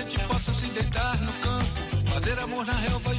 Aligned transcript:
Gente 0.00 0.18
possa 0.20 0.52
se 0.52 0.66
deitar 0.68 1.20
no 1.20 1.32
campo, 1.34 2.10
fazer 2.12 2.38
amor 2.38 2.64
na 2.64 2.72
relva, 2.72 3.09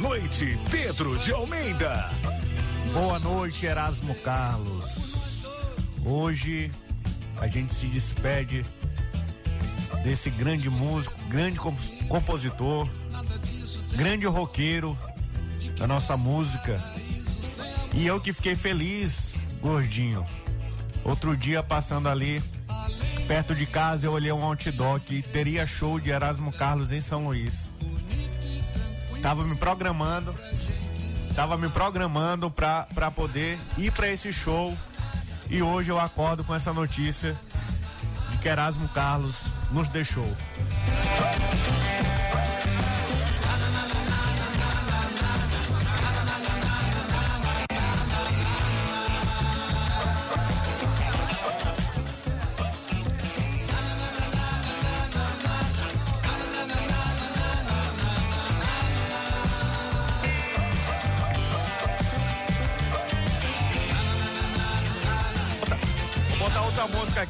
Boa 0.00 0.10
noite, 0.10 0.56
Pedro 0.70 1.18
de 1.18 1.32
Almeida. 1.32 2.08
Boa 2.92 3.18
noite, 3.18 3.66
Erasmo 3.66 4.14
Carlos. 4.14 5.44
Hoje 6.06 6.70
a 7.40 7.48
gente 7.48 7.74
se 7.74 7.86
despede 7.86 8.64
desse 10.04 10.30
grande 10.30 10.70
músico, 10.70 11.16
grande 11.28 11.58
compos- 11.58 11.90
compositor, 12.08 12.88
grande 13.96 14.24
roqueiro 14.24 14.96
da 15.76 15.88
nossa 15.88 16.16
música. 16.16 16.80
E 17.92 18.06
eu 18.06 18.20
que 18.20 18.32
fiquei 18.32 18.54
feliz, 18.54 19.34
gordinho. 19.60 20.24
Outro 21.02 21.36
dia 21.36 21.60
passando 21.60 22.08
ali 22.08 22.40
perto 23.26 23.52
de 23.52 23.66
casa, 23.66 24.06
eu 24.06 24.12
olhei 24.12 24.30
um 24.30 24.44
outdoor 24.44 25.00
que 25.00 25.22
teria 25.22 25.66
show 25.66 25.98
de 25.98 26.10
Erasmo 26.10 26.52
Carlos 26.52 26.92
em 26.92 27.00
São 27.00 27.24
Luís. 27.24 27.68
Tava 29.22 29.44
me 29.44 29.56
programando 29.56 30.34
tava 31.38 31.56
me 31.56 31.68
programando 31.68 32.50
pra, 32.50 32.88
pra 32.92 33.12
poder 33.12 33.56
ir 33.76 33.92
pra 33.92 34.08
esse 34.08 34.32
show 34.32 34.76
e 35.48 35.62
hoje 35.62 35.88
eu 35.88 35.96
acordo 35.96 36.42
com 36.42 36.52
essa 36.52 36.72
notícia 36.72 37.38
de 38.32 38.38
que 38.38 38.48
Erasmo 38.48 38.88
Carlos 38.88 39.44
nos 39.70 39.88
deixou. 39.88 40.26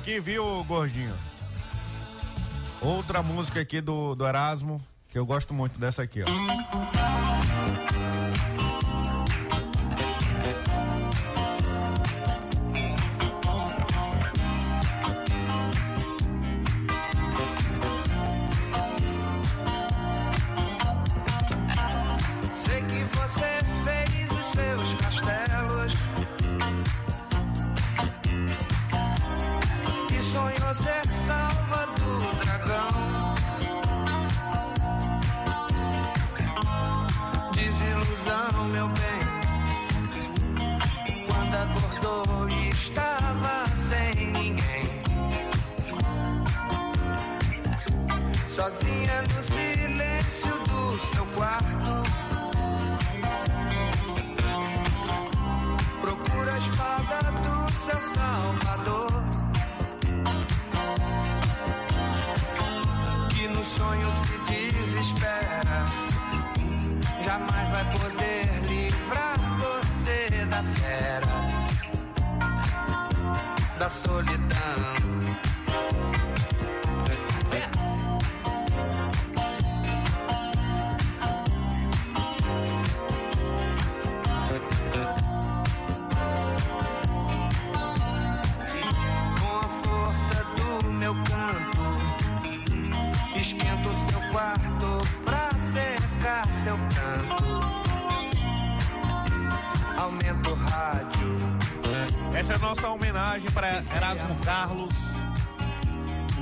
Aqui, 0.08 0.20
viu, 0.20 0.64
gordinho? 0.64 1.12
Outra 2.80 3.22
música 3.22 3.60
aqui 3.60 3.78
do, 3.82 4.14
do 4.14 4.26
Erasmo, 4.26 4.80
que 5.10 5.18
eu 5.18 5.26
gosto 5.26 5.52
muito 5.52 5.78
dessa 5.78 6.02
aqui, 6.02 6.22
ó. 6.22 7.77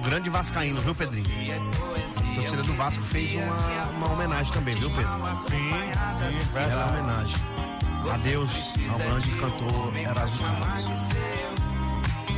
Grande 0.07 0.31
vascaíno, 0.31 0.81
viu, 0.81 0.95
Pedrinho? 0.95 1.27
É. 1.53 1.57
A 2.31 2.35
torcida 2.37 2.63
do 2.63 2.75
Vasco 2.75 3.03
fez 3.03 3.33
uma, 3.35 3.85
uma 3.97 4.13
homenagem 4.13 4.53
também, 4.53 4.75
viu, 4.75 4.89
Pedro? 4.91 5.35
Sim, 5.35 5.49
sim, 5.51 6.53
Bela 6.53 6.69
verdade. 6.69 6.91
homenagem. 6.91 7.37
Adeus 8.13 8.51
ao 8.89 8.99
grande 8.99 9.33
cantor 9.33 9.97
Erasmo 9.97 10.47
Carlos. 10.61 11.01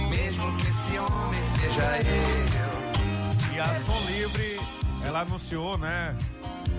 Mesmo 0.08 0.56
que 0.56 0.70
esse 0.70 0.98
homem 0.98 1.44
seja 1.44 1.98
eu. 1.98 3.54
E 3.54 3.60
a 3.60 3.66
Som 3.66 4.00
Livre, 4.06 4.60
ela 5.04 5.20
anunciou, 5.20 5.76
né? 5.76 6.16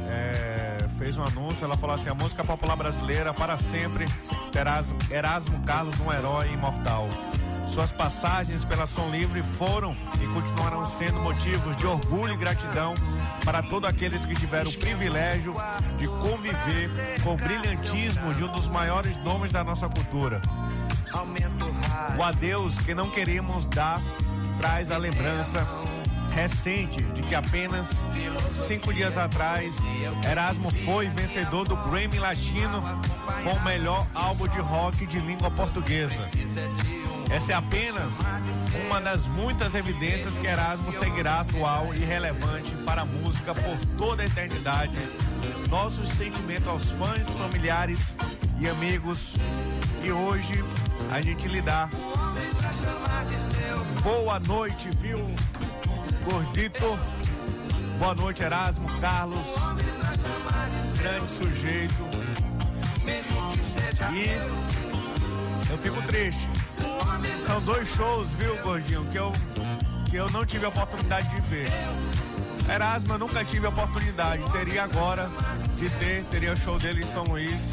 é, 0.10 0.78
fez 0.98 1.18
um 1.18 1.24
anúncio, 1.24 1.64
ela 1.64 1.78
falou 1.78 1.96
assim: 1.96 2.10
a 2.10 2.16
música 2.16 2.44
popular 2.44 2.76
brasileira 2.76 3.34
para 3.34 3.58
sempre 3.58 4.06
terá 4.52 4.84
Erasmo 5.12 5.60
Carlos, 5.62 6.00
um 6.00 6.12
herói 6.12 6.52
imortal. 6.52 7.08
Suas 7.70 7.92
passagens 7.92 8.66
pela 8.66 8.88
Som 8.88 9.10
Livre 9.12 9.44
foram 9.44 9.92
e 10.20 10.28
continuarão 10.34 10.86
sendo 10.88 11.20
motivos 11.20 11.78
de 11.78 11.86
orgulho 11.86 12.34
e 12.34 12.38
gratidão 12.38 12.96
para 13.46 13.62
todos 13.62 13.88
aqueles 13.88 14.26
que 14.26 14.34
tiveram 14.34 14.72
o 14.72 14.74
privilégio 14.74 15.54
de 16.00 16.08
conviver 16.08 16.90
com 17.24 17.36
o 17.36 17.38
brilhantismo 17.38 18.34
de 18.34 18.44
um 18.44 18.52
dos 18.52 18.68
maiores 18.68 19.18
nomes 19.18 19.52
da 19.52 19.64
nossa 19.64 19.88
cultura. 19.88 20.42
O 22.18 22.24
adeus 22.24 22.80
que 22.80 22.96
não 22.96 23.10
queremos 23.10 23.68
dar 23.68 24.02
traz 24.58 24.90
a 24.90 24.98
lembrança 24.98 25.66
recente 26.32 27.02
de 27.02 27.22
que 27.22 27.36
apenas 27.36 28.08
cinco 28.68 28.94
dias 28.94 29.18
atrás 29.18 29.76
Erasmo 30.30 30.72
foi 30.86 31.08
vencedor 31.10 31.68
do 31.68 31.76
Grammy 31.78 32.18
Latino 32.18 32.82
com 33.44 33.52
o 33.52 33.64
melhor 33.64 34.08
álbum 34.16 34.48
de 34.48 34.60
rock 34.60 35.06
de 35.06 35.20
língua 35.20 35.52
portuguesa. 35.52 36.16
Essa 37.30 37.54
é 37.54 37.56
apenas 37.56 38.16
uma 38.86 39.00
das 39.00 39.28
muitas 39.28 39.76
evidências 39.76 40.38
que 40.38 40.48
Erasmo 40.48 40.92
seguirá 40.92 41.42
atual 41.42 41.94
e 41.94 42.00
relevante 42.00 42.74
para 42.86 43.04
a 43.04 43.06
música 43.06 43.54
por 43.54 43.78
toda 43.98 44.24
a 44.24 44.26
eternidade. 44.26 44.98
Nossos 45.70 46.10
sentimentos 46.10 46.68
aos 46.68 46.92
fãs, 46.92 47.34
familiares 47.36 48.16
e 48.60 48.68
amigos. 48.68 49.36
E 50.04 50.12
hoje 50.12 50.64
a 51.12 51.22
gente 51.22 51.48
lhe 51.48 51.62
dá 51.62 51.90
boa 54.04 54.40
noite, 54.40 54.90
viu, 54.98 55.20
gordito? 56.24 57.00
Boa 58.00 58.16
noite, 58.16 58.42
Erasmo, 58.42 58.88
Carlos. 59.00 59.56
Grande 60.98 61.30
sujeito. 61.30 62.04
E 64.14 64.79
eu 65.70 65.78
fico 65.78 66.02
triste. 66.04 66.48
São 67.40 67.62
dois 67.62 67.88
shows, 67.88 68.34
viu, 68.34 68.58
gordinho, 68.62 69.06
que 69.06 69.18
eu, 69.18 69.32
que 70.10 70.16
eu 70.16 70.30
não 70.30 70.46
tive 70.46 70.66
a 70.66 70.70
oportunidade 70.70 71.30
de 71.30 71.42
ver. 71.42 71.70
Erasmo, 72.72 73.14
eu 73.14 73.20
nunca 73.20 73.44
tive 73.44 73.66
a 73.66 73.70
oportunidade. 73.70 74.44
Teria 74.52 74.84
agora 74.84 75.30
de 75.78 75.90
ter, 75.90 76.24
teria 76.26 76.54
o 76.54 76.58
show 76.58 76.78
dele 76.78 77.04
em 77.04 77.06
São 77.06 77.24
Luís. 77.24 77.72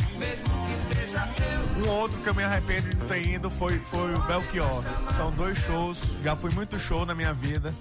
Um 1.85 1.89
outro 1.91 2.19
que 2.21 2.29
eu 2.29 2.35
me 2.35 2.43
arrependo 2.43 2.89
de 2.89 2.97
não 2.97 3.07
ter 3.07 3.27
ido 3.27 3.51
foi, 3.51 3.79
foi 3.79 4.15
o 4.15 4.21
Belchior. 4.23 4.85
São 5.15 5.31
dois 5.33 5.59
shows, 5.59 6.17
já 6.23 6.35
fui 6.35 6.51
muito 6.53 6.79
show 6.79 7.05
na 7.05 7.15
minha 7.15 7.35
vida, 7.35 7.75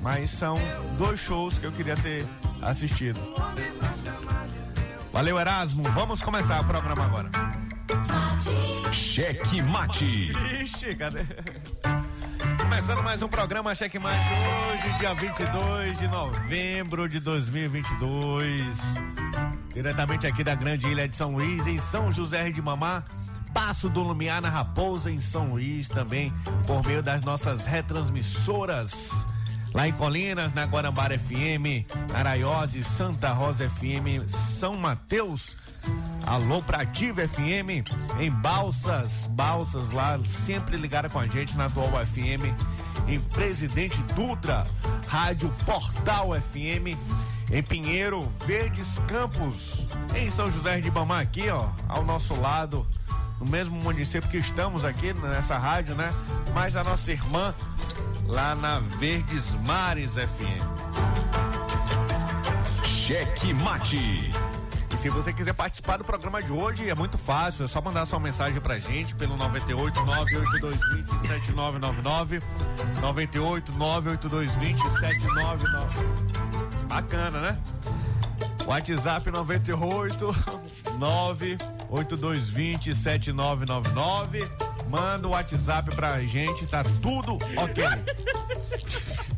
mas 0.00 0.30
são 0.30 0.56
dois 0.96 1.18
shows 1.18 1.58
que 1.58 1.66
eu 1.66 1.72
queria 1.72 1.96
ter 1.96 2.26
assistido. 2.62 3.18
Valeu, 5.12 5.38
Erasmo. 5.40 5.82
Vamos 5.90 6.20
começar 6.20 6.60
o 6.60 6.64
programa 6.64 7.04
agora. 7.04 7.59
Cheque 9.20 9.60
Mate. 9.60 10.32
Ixi, 10.62 10.94
cadê? 10.94 11.20
Começando 12.58 13.02
mais 13.02 13.22
um 13.22 13.28
programa 13.28 13.74
Cheque 13.74 13.98
Mate 13.98 14.16
hoje, 14.16 14.98
dia 14.98 15.12
22 15.12 15.98
de 15.98 16.08
novembro 16.08 17.06
de 17.06 17.20
2022. 17.20 18.94
Diretamente 19.74 20.26
aqui 20.26 20.42
da 20.42 20.54
grande 20.54 20.86
ilha 20.86 21.06
de 21.06 21.14
São 21.14 21.32
Luís, 21.34 21.66
em 21.66 21.78
São 21.78 22.10
José 22.10 22.50
de 22.50 22.62
Mamá. 22.62 23.04
Passo 23.52 23.90
do 23.90 24.02
Lumiar 24.02 24.40
na 24.40 24.48
Raposa, 24.48 25.10
em 25.10 25.20
São 25.20 25.50
Luís 25.50 25.86
também, 25.86 26.32
por 26.66 26.82
meio 26.86 27.02
das 27.02 27.20
nossas 27.20 27.66
retransmissoras. 27.66 29.26
Lá 29.74 29.86
em 29.86 29.92
Colinas, 29.92 30.54
na 30.54 30.64
Guarambara 30.64 31.18
FM, 31.18 31.84
Araiose, 32.14 32.82
Santa 32.82 33.34
Rosa 33.34 33.68
FM, 33.68 34.26
São 34.26 34.78
Mateus, 34.78 35.58
Alô 36.26 36.62
Prativa 36.62 37.26
FM, 37.26 37.84
em 38.18 38.30
Balsas, 38.30 39.26
Balsas 39.26 39.90
lá, 39.90 40.18
sempre 40.24 40.76
ligada 40.76 41.08
com 41.08 41.18
a 41.18 41.26
gente 41.26 41.56
na 41.56 41.66
Atual 41.66 41.90
FM, 42.06 42.54
em 43.08 43.20
Presidente 43.20 44.02
Dutra, 44.14 44.66
Rádio 45.06 45.52
Portal 45.64 46.30
FM, 46.40 46.96
em 47.52 47.62
Pinheiro, 47.62 48.28
Verdes 48.46 49.00
Campos, 49.08 49.88
em 50.14 50.30
São 50.30 50.50
José 50.50 50.80
de 50.80 50.90
Bamá 50.90 51.20
aqui, 51.20 51.48
ó, 51.48 51.68
ao 51.88 52.04
nosso 52.04 52.38
lado, 52.40 52.86
no 53.40 53.46
mesmo 53.46 53.80
município 53.80 54.28
que 54.28 54.38
estamos 54.38 54.84
aqui 54.84 55.12
nessa 55.14 55.58
rádio, 55.58 55.94
né? 55.94 56.12
Mas 56.54 56.76
a 56.76 56.84
nossa 56.84 57.10
irmã 57.10 57.54
lá 58.26 58.54
na 58.54 58.78
Verdes 58.78 59.56
Mares 59.66 60.14
FM. 60.14 60.62
Cheque 62.84 63.52
Mate. 63.54 64.30
Se 65.00 65.08
você 65.08 65.32
quiser 65.32 65.54
participar 65.54 65.96
do 65.96 66.04
programa 66.04 66.42
de 66.42 66.52
hoje, 66.52 66.90
é 66.90 66.94
muito 66.94 67.16
fácil, 67.16 67.64
é 67.64 67.68
só 67.68 67.80
mandar 67.80 68.04
sua 68.04 68.20
mensagem 68.20 68.60
pra 68.60 68.78
gente 68.78 69.14
pelo 69.14 69.34
98 69.34 69.98
98220 69.98 71.26
7999. 71.26 72.42
98 73.00 73.72
98220 73.72 75.00
7999. 75.00 76.86
Bacana, 76.86 77.40
né? 77.40 77.58
WhatsApp 78.66 79.30
98 79.30 80.34
98220 80.98 82.94
7999. 82.94 84.50
Manda 84.86 85.28
o 85.28 85.30
WhatsApp 85.30 85.96
pra 85.96 86.20
gente, 86.24 86.66
tá 86.66 86.84
tudo 87.00 87.38
ok. 87.56 87.84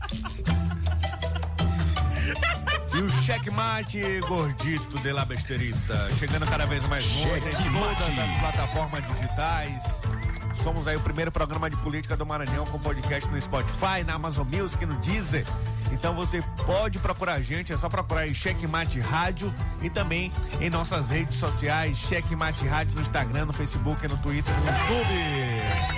E 2.94 3.00
o 3.00 3.10
checkmate 3.10 4.20
gordito 4.28 4.98
de 4.98 5.12
la 5.12 5.24
besterita, 5.24 6.10
chegando 6.18 6.46
cada 6.46 6.66
vez 6.66 6.86
mais 6.88 7.04
longe 7.16 7.48
em 7.48 7.72
todas 7.72 8.18
as 8.18 8.38
plataformas 8.38 9.06
digitais. 9.06 10.02
Somos 10.54 10.86
aí 10.86 10.96
o 10.96 11.00
primeiro 11.00 11.32
programa 11.32 11.70
de 11.70 11.76
política 11.78 12.16
do 12.16 12.26
Maranhão 12.26 12.66
com 12.66 12.78
podcast 12.78 13.28
no 13.30 13.40
Spotify, 13.40 14.04
na 14.06 14.14
Amazon 14.14 14.46
Music, 14.46 14.84
no 14.84 14.94
Deezer. 14.96 15.46
Então 15.90 16.14
você 16.14 16.42
pode 16.66 16.98
procurar 16.98 17.34
a 17.34 17.42
gente, 17.42 17.72
é 17.72 17.76
só 17.76 17.88
procurar 17.88 18.22
aí 18.22 18.34
Checkmate 18.34 19.00
Rádio 19.00 19.52
e 19.80 19.88
também 19.88 20.30
em 20.60 20.68
nossas 20.68 21.10
redes 21.10 21.36
sociais, 21.36 21.96
Checkmate 21.96 22.66
Rádio 22.66 22.94
no 22.94 23.00
Instagram, 23.00 23.46
no 23.46 23.52
Facebook, 23.54 24.06
no 24.06 24.18
Twitter, 24.18 24.54
no 24.54 24.66
YouTube. 24.66 25.91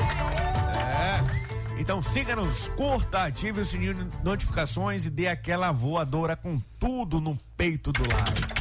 Então 1.78 2.00
siga-nos, 2.00 2.68
curta, 2.68 3.24
ative 3.24 3.60
o 3.60 3.64
sininho 3.64 3.94
de 3.94 4.24
notificações 4.24 5.06
e 5.06 5.10
dê 5.10 5.26
aquela 5.26 5.72
voadora 5.72 6.36
com 6.36 6.60
tudo 6.78 7.20
no 7.20 7.36
peito 7.56 7.92
do 7.92 8.02
like. 8.02 8.54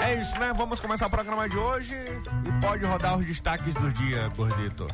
É 0.00 0.20
isso, 0.20 0.38
né? 0.40 0.52
Vamos 0.56 0.80
começar 0.80 1.06
o 1.06 1.10
programa 1.10 1.48
de 1.48 1.56
hoje 1.56 1.94
e 1.94 2.60
pode 2.60 2.84
rodar 2.84 3.18
os 3.18 3.24
destaques 3.24 3.74
do 3.74 3.92
dia, 3.92 4.28
gordito. 4.36 4.86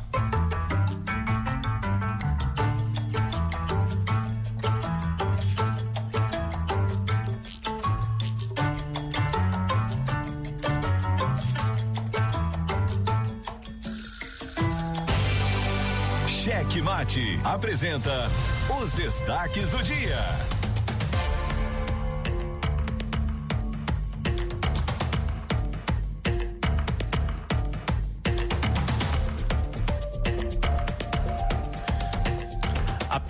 Mate 16.99 17.39
apresenta 17.45 18.29
os 18.77 18.93
destaques 18.93 19.69
do 19.69 19.81
dia. 19.81 20.58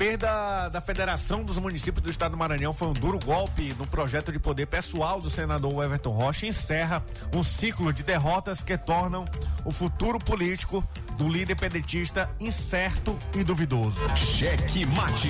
A 0.10 0.12
perda 0.12 0.70
da 0.70 0.82
Federação 0.82 1.44
dos 1.44 1.56
Municípios 1.58 2.02
do 2.02 2.10
Estado 2.10 2.32
do 2.32 2.38
Maranhão 2.38 2.74
foi 2.74 2.88
um 2.88 2.94
duro 2.94 3.20
golpe 3.20 3.76
no 3.78 3.86
projeto 3.86 4.32
de 4.32 4.40
poder 4.40 4.66
pessoal 4.66 5.22
do 5.22 5.30
senador 5.30 5.84
Everton 5.84 6.10
Rocha 6.10 6.48
e 6.48 6.50
encerra 6.50 7.06
um 7.32 7.44
ciclo 7.44 7.94
de 7.94 8.02
derrotas 8.02 8.64
que 8.64 8.76
tornam 8.76 9.24
o 9.64 9.72
futuro 9.72 10.18
político 10.18 10.84
do 11.16 11.28
líder 11.28 11.54
pedetista 11.54 12.28
incerto 12.40 13.16
e 13.36 13.44
duvidoso. 13.44 14.00
Cheque 14.16 14.84
Mate. 14.84 15.30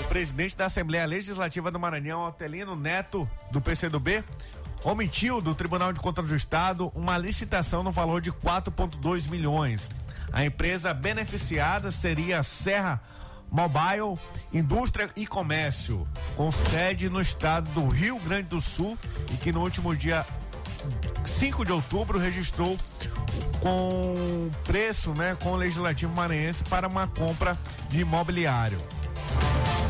O 0.00 0.08
presidente 0.08 0.56
da 0.56 0.64
Assembleia 0.64 1.04
Legislativa 1.04 1.70
do 1.70 1.78
Maranhão, 1.78 2.24
Otelino 2.24 2.74
Neto, 2.74 3.28
do 3.52 3.60
PCdoB, 3.60 4.24
omitiu 4.82 5.42
do 5.42 5.54
Tribunal 5.54 5.92
de 5.92 6.00
Contas 6.00 6.30
do 6.30 6.36
Estado 6.36 6.90
uma 6.94 7.18
licitação 7.18 7.82
no 7.82 7.92
valor 7.92 8.22
de 8.22 8.32
4,2 8.32 9.28
milhões. 9.28 9.90
A 10.32 10.42
empresa 10.42 10.94
beneficiada 10.94 11.90
seria 11.90 12.38
a 12.38 12.42
Serra 12.42 13.02
Mobile, 13.50 14.18
Indústria 14.52 15.10
e 15.16 15.26
Comércio, 15.26 16.06
com 16.36 16.50
sede 16.50 17.08
no 17.08 17.20
estado 17.20 17.68
do 17.70 17.88
Rio 17.88 18.18
Grande 18.20 18.48
do 18.48 18.60
Sul 18.60 18.98
e 19.32 19.36
que 19.36 19.52
no 19.52 19.62
último 19.62 19.94
dia 19.94 20.26
5 21.24 21.64
de 21.64 21.72
outubro 21.72 22.18
registrou 22.18 22.76
com 23.60 24.50
preço, 24.64 25.12
né, 25.14 25.36
com 25.42 25.52
o 25.52 25.56
legislativo 25.56 26.12
maranhense 26.14 26.62
para 26.64 26.86
uma 26.86 27.06
compra 27.06 27.58
de 27.88 28.00
imobiliário. 28.00 28.78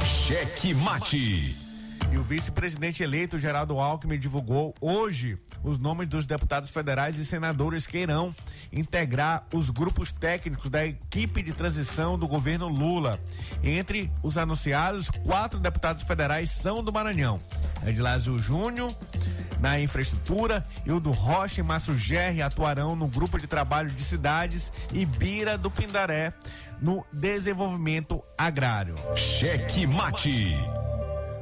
Cheque 0.05 0.75
Mate. 0.75 1.66
E 2.13 2.19
o 2.19 2.23
vice-presidente 2.23 3.03
eleito 3.03 3.39
Geraldo 3.39 3.79
Alckmin 3.79 4.19
divulgou 4.19 4.75
hoje 4.81 5.39
os 5.63 5.79
nomes 5.79 6.09
dos 6.09 6.27
deputados 6.27 6.71
federais 6.71 7.19
e 7.19 7.25
senadores 7.25 7.87
que 7.87 7.99
irão 7.99 8.35
integrar 8.73 9.47
os 9.53 9.71
grupos 9.71 10.13
técnicos 10.13 10.71
da 10.71 10.87
equipe 10.87 11.43
de 11.43 11.53
transição 11.53 12.19
do 12.19 12.27
governo 12.27 12.69
Lula. 12.69 13.21
Entre 13.63 14.11
os 14.23 14.39
anunciados, 14.39 15.11
quatro 15.11 15.59
deputados 15.59 16.05
federais 16.05 16.51
são 16.51 16.83
do 16.83 16.93
Maranhão: 16.93 17.41
Edilásio 17.85 18.39
Júnior 18.39 18.95
na 19.61 19.81
infraestrutura 19.81 20.65
e 20.85 20.93
o 20.93 21.01
do 21.01 21.11
Rocha 21.11 21.61
e 21.61 21.65
Márcio 21.65 21.97
Gerri 21.97 22.43
atuarão 22.43 22.95
no 22.95 23.09
grupo 23.09 23.39
de 23.39 23.47
trabalho 23.47 23.91
de 23.91 24.03
cidades 24.05 24.73
e 24.93 25.05
Bira 25.05 25.57
do 25.57 25.71
Pindaré 25.71 26.33
no 26.81 27.05
desenvolvimento 27.13 28.23
agrário. 28.37 28.95
Cheque 29.17 29.87
Mate. 29.87 30.55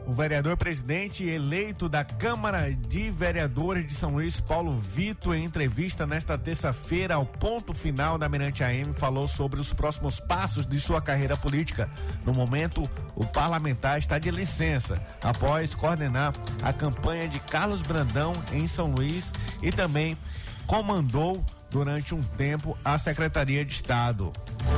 O 0.07 0.13
vereador 0.13 0.57
presidente 0.57 1.25
eleito 1.25 1.89
da 1.89 2.05
Câmara 2.05 2.71
de 2.73 3.11
Vereadores 3.11 3.87
de 3.87 3.95
São 3.95 4.13
Luís, 4.13 4.39
Paulo 4.39 4.71
Vitor, 4.71 5.35
em 5.35 5.45
entrevista 5.45 6.07
nesta 6.07 6.37
terça-feira 6.37 7.15
ao 7.15 7.25
ponto 7.25 7.73
final 7.73 8.19
da 8.19 8.29
Mirante 8.29 8.63
AM, 8.63 8.93
falou 8.93 9.27
sobre 9.27 9.59
os 9.61 9.73
próximos 9.73 10.21
passos 10.21 10.67
de 10.67 10.79
sua 10.79 11.01
carreira 11.01 11.39
política. 11.39 11.89
No 12.25 12.35
momento, 12.35 12.89
o 13.17 13.25
parlamentar 13.25 13.99
está 13.99 14.19
de 14.19 14.31
licença 14.31 15.01
após 15.23 15.75
coordenar 15.75 16.35
a 16.63 16.73
campanha 16.73 17.27
de 17.27 17.41
Carlos 17.41 17.81
Brandão 17.81 18.35
em 18.53 18.67
São 18.67 18.89
Luís 18.89 19.33
e 19.63 19.73
também 19.73 20.19
comandou 20.67 21.43
durante 21.71 22.15
um 22.15 22.23
tempo 22.23 22.77
a 22.85 22.99
Secretaria 22.99 23.65
de 23.65 23.73
Estado 23.73 24.33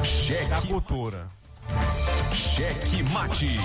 Cheque, 0.04 0.47
da 0.47 0.62
Cultura. 0.62 1.26
Cheque 2.33 3.02
Mate. 3.02 3.59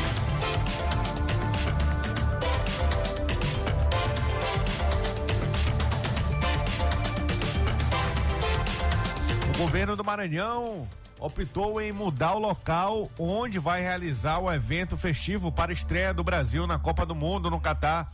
Governo 9.61 9.95
do 9.95 10.03
Maranhão 10.03 10.89
optou 11.19 11.79
em 11.79 11.91
mudar 11.91 12.33
o 12.33 12.39
local 12.39 13.11
onde 13.19 13.59
vai 13.59 13.79
realizar 13.79 14.39
o 14.39 14.51
evento 14.51 14.97
festivo 14.97 15.51
para 15.51 15.71
estreia 15.71 16.11
do 16.11 16.23
Brasil 16.23 16.65
na 16.65 16.79
Copa 16.79 17.05
do 17.05 17.13
Mundo 17.13 17.47
no 17.47 17.59
Catar. 17.59 18.11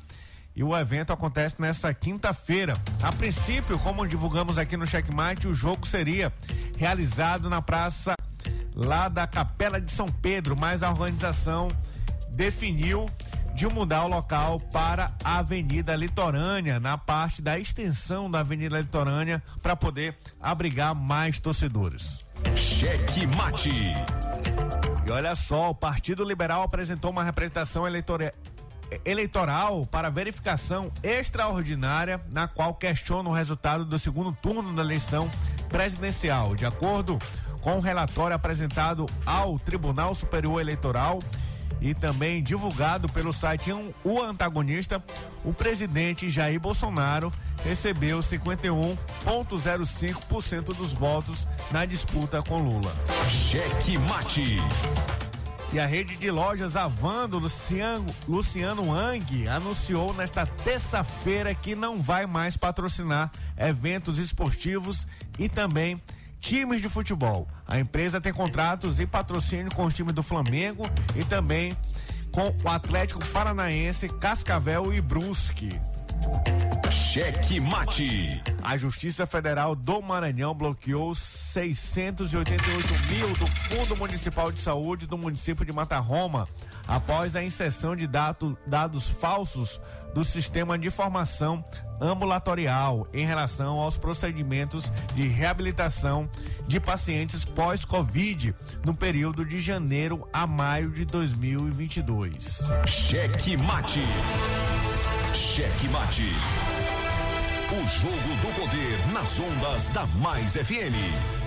E 0.53 0.61
o 0.61 0.77
evento 0.77 1.13
acontece 1.13 1.61
nessa 1.61 1.93
quinta-feira. 1.93 2.73
A 3.01 3.13
princípio, 3.13 3.79
como 3.79 4.05
divulgamos 4.05 4.57
aqui 4.57 4.75
no 4.75 4.85
Checkmate, 4.85 5.47
o 5.47 5.53
jogo 5.53 5.87
seria 5.87 6.33
realizado 6.75 7.49
na 7.49 7.61
praça 7.61 8.13
lá 8.75 9.07
da 9.07 9.25
Capela 9.25 9.79
de 9.79 9.89
São 9.89 10.07
Pedro, 10.07 10.53
mas 10.53 10.83
a 10.83 10.89
organização 10.89 11.69
definiu 12.29 13.05
de 13.57 13.65
mudar 13.67 14.05
o 14.05 14.07
local 14.07 14.59
para 14.59 15.11
a 15.23 15.39
Avenida 15.39 15.95
Litorânea, 15.95 16.79
na 16.79 16.95
parte 16.95 17.41
da 17.41 17.57
extensão 17.57 18.29
da 18.29 18.41
Avenida 18.41 18.79
Litorânea, 18.79 19.41
para 19.63 19.75
poder 19.75 20.15
abrigar 20.39 20.93
mais 20.93 21.39
torcedores. 21.39 22.23
Cheque 22.55 23.25
Mate. 23.25 23.71
E 25.03 25.09
olha 25.09 25.33
só, 25.33 25.71
o 25.71 25.75
Partido 25.75 26.23
Liberal 26.23 26.61
apresentou 26.61 27.09
uma 27.09 27.23
representação 27.23 27.87
eleitoral 27.87 28.29
eleitoral 29.03 29.87
para 29.87 30.11
verificação 30.11 30.91
extraordinária, 31.01 32.21
na 32.31 32.47
qual 32.47 32.75
questiona 32.75 33.27
o 33.27 33.33
resultado 33.33 33.83
do 33.83 33.97
segundo 33.97 34.31
turno 34.33 34.71
da 34.75 34.83
eleição 34.83 35.29
presidencial. 35.67 36.55
De 36.55 36.65
acordo 36.65 37.17
com 37.59 37.77
o 37.77 37.81
relatório 37.81 38.35
apresentado 38.35 39.07
ao 39.25 39.57
Tribunal 39.57 40.13
Superior 40.13 40.61
Eleitoral 40.61 41.19
e 41.81 41.93
também 41.93 42.41
divulgado 42.41 43.09
pelo 43.09 43.33
site 43.33 43.73
O 44.03 44.21
Antagonista, 44.21 45.03
o 45.43 45.53
presidente 45.53 46.29
Jair 46.29 46.59
Bolsonaro 46.59 47.31
recebeu 47.63 48.19
51,05% 48.19 50.75
dos 50.75 50.93
votos 50.93 51.47
na 51.71 51.85
disputa 51.85 52.41
com 52.41 52.57
Lula. 52.57 52.91
Cheque 53.27 53.97
Mate. 53.97 54.57
E 55.71 55.79
a 55.79 55.85
rede 55.85 56.15
de 56.15 56.31
lojas 56.31 56.77
Avando 56.77 57.37
Luciano, 57.37 58.05
Luciano 58.25 58.93
Ang 58.93 59.49
anunciou 59.49 60.13
nesta 60.13 60.45
terça-feira 60.45 61.53
que 61.53 61.75
não 61.75 62.01
vai 62.01 62.25
mais 62.25 62.55
patrocinar 62.55 63.29
eventos 63.57 64.17
esportivos 64.17 65.05
e 65.37 65.49
também 65.49 66.01
times 66.39 66.81
de 66.81 66.89
futebol. 66.89 67.47
A 67.67 67.79
empresa 67.79 68.21
tem 68.21 68.33
contratos 68.33 68.99
e 68.99 69.05
patrocínio 69.05 69.71
com 69.71 69.85
os 69.85 69.93
times 69.93 70.13
do 70.13 70.23
Flamengo 70.23 70.89
e 71.15 71.23
também 71.23 71.75
com 72.31 72.53
o 72.63 72.69
Atlético 72.69 73.25
Paranaense, 73.27 74.09
Cascavel 74.09 74.93
e 74.93 75.01
Brusque. 75.01 75.79
Cheque 76.91 77.59
Mate. 77.59 78.41
A 78.61 78.77
Justiça 78.77 79.25
Federal 79.25 79.75
do 79.75 80.01
Maranhão 80.01 80.53
bloqueou 80.53 81.15
688 81.15 82.87
mil 83.09 83.33
do 83.33 83.47
Fundo 83.47 83.95
Municipal 83.95 84.51
de 84.51 84.59
Saúde 84.59 85.07
do 85.07 85.17
município 85.17 85.65
de 85.65 85.71
Mata 85.71 85.97
Roma 85.99 86.47
após 86.87 87.35
a 87.35 87.43
inserção 87.43 87.95
de 87.95 88.07
dados, 88.07 89.09
falsos 89.09 89.81
do 90.13 90.23
sistema 90.23 90.77
de 90.77 90.87
informação 90.87 91.63
ambulatorial 91.99 93.07
em 93.13 93.25
relação 93.25 93.79
aos 93.79 93.97
procedimentos 93.97 94.91
de 95.13 95.27
reabilitação 95.27 96.29
de 96.67 96.79
pacientes 96.79 97.43
pós-Covid 97.43 98.55
no 98.85 98.95
período 98.95 99.45
de 99.45 99.59
janeiro 99.59 100.27
a 100.31 100.47
maio 100.47 100.91
de 100.91 101.05
2022. 101.05 102.61
Cheque 102.85 103.57
Mate. 103.57 104.01
Cheque 105.33 105.87
Mate. 105.89 106.31
O 107.69 107.87
jogo 107.87 108.15
do 108.15 108.61
poder 108.61 109.07
nas 109.13 109.39
ondas 109.39 109.87
da 109.89 110.05
Mais 110.05 110.53
FM. 110.53 111.46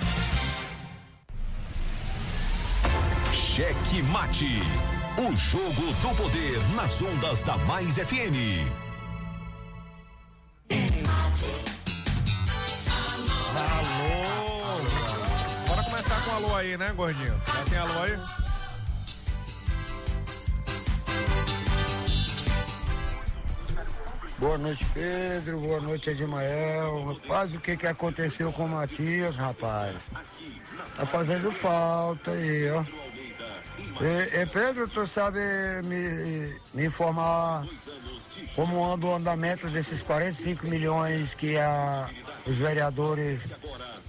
Cheque 3.61 4.01
Mate. 4.11 4.59
O 5.19 5.37
jogo 5.37 5.93
do 6.01 6.15
poder 6.15 6.57
nas 6.75 6.99
ondas 6.99 7.43
da 7.43 7.55
Mais 7.59 7.95
FM. 7.95 8.65
Alô! 13.55 14.81
Bora 15.67 15.83
começar 15.83 16.25
com 16.25 16.31
alô 16.31 16.55
aí, 16.55 16.75
né, 16.75 16.91
gordinho? 16.95 17.39
Já 17.45 17.63
tem 17.69 17.77
alô 17.77 18.01
aí? 18.01 18.17
Boa 24.39 24.57
noite, 24.57 24.83
Pedro. 24.91 25.59
Boa 25.59 25.81
noite, 25.81 26.09
Edmael. 26.09 27.13
Rapaz, 27.13 27.53
o 27.53 27.59
que 27.59 27.77
que 27.77 27.85
aconteceu 27.85 28.51
com 28.51 28.65
o 28.65 28.69
Matias, 28.69 29.35
rapaz? 29.35 29.95
Tá 30.97 31.05
fazendo 31.05 31.51
falta 31.51 32.31
aí, 32.31 32.67
ó. 32.71 33.10
E, 34.01 34.41
e 34.41 34.45
Pedro, 34.47 34.87
tu 34.87 35.05
sabe 35.05 35.39
me, 35.83 36.53
me 36.73 36.85
informar 36.85 37.65
como 38.55 38.83
anda 38.83 39.05
o 39.05 39.15
andamento 39.15 39.67
desses 39.69 40.01
45 40.01 40.65
milhões 40.65 41.35
que 41.35 41.55
a, 41.57 42.09
os 42.47 42.55
vereadores 42.55 43.51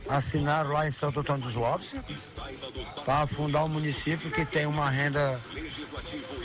assinaram 0.09 0.71
lá 0.71 0.89
em 0.89 0.91
Santo 0.91 1.21
Antônio 1.21 1.43
dos 1.43 1.55
Lopes 1.55 1.95
para 3.05 3.27
fundar 3.27 3.65
um 3.65 3.69
município 3.69 4.31
que 4.31 4.47
tem 4.47 4.67
uma 4.67 4.89
renda 4.89 5.39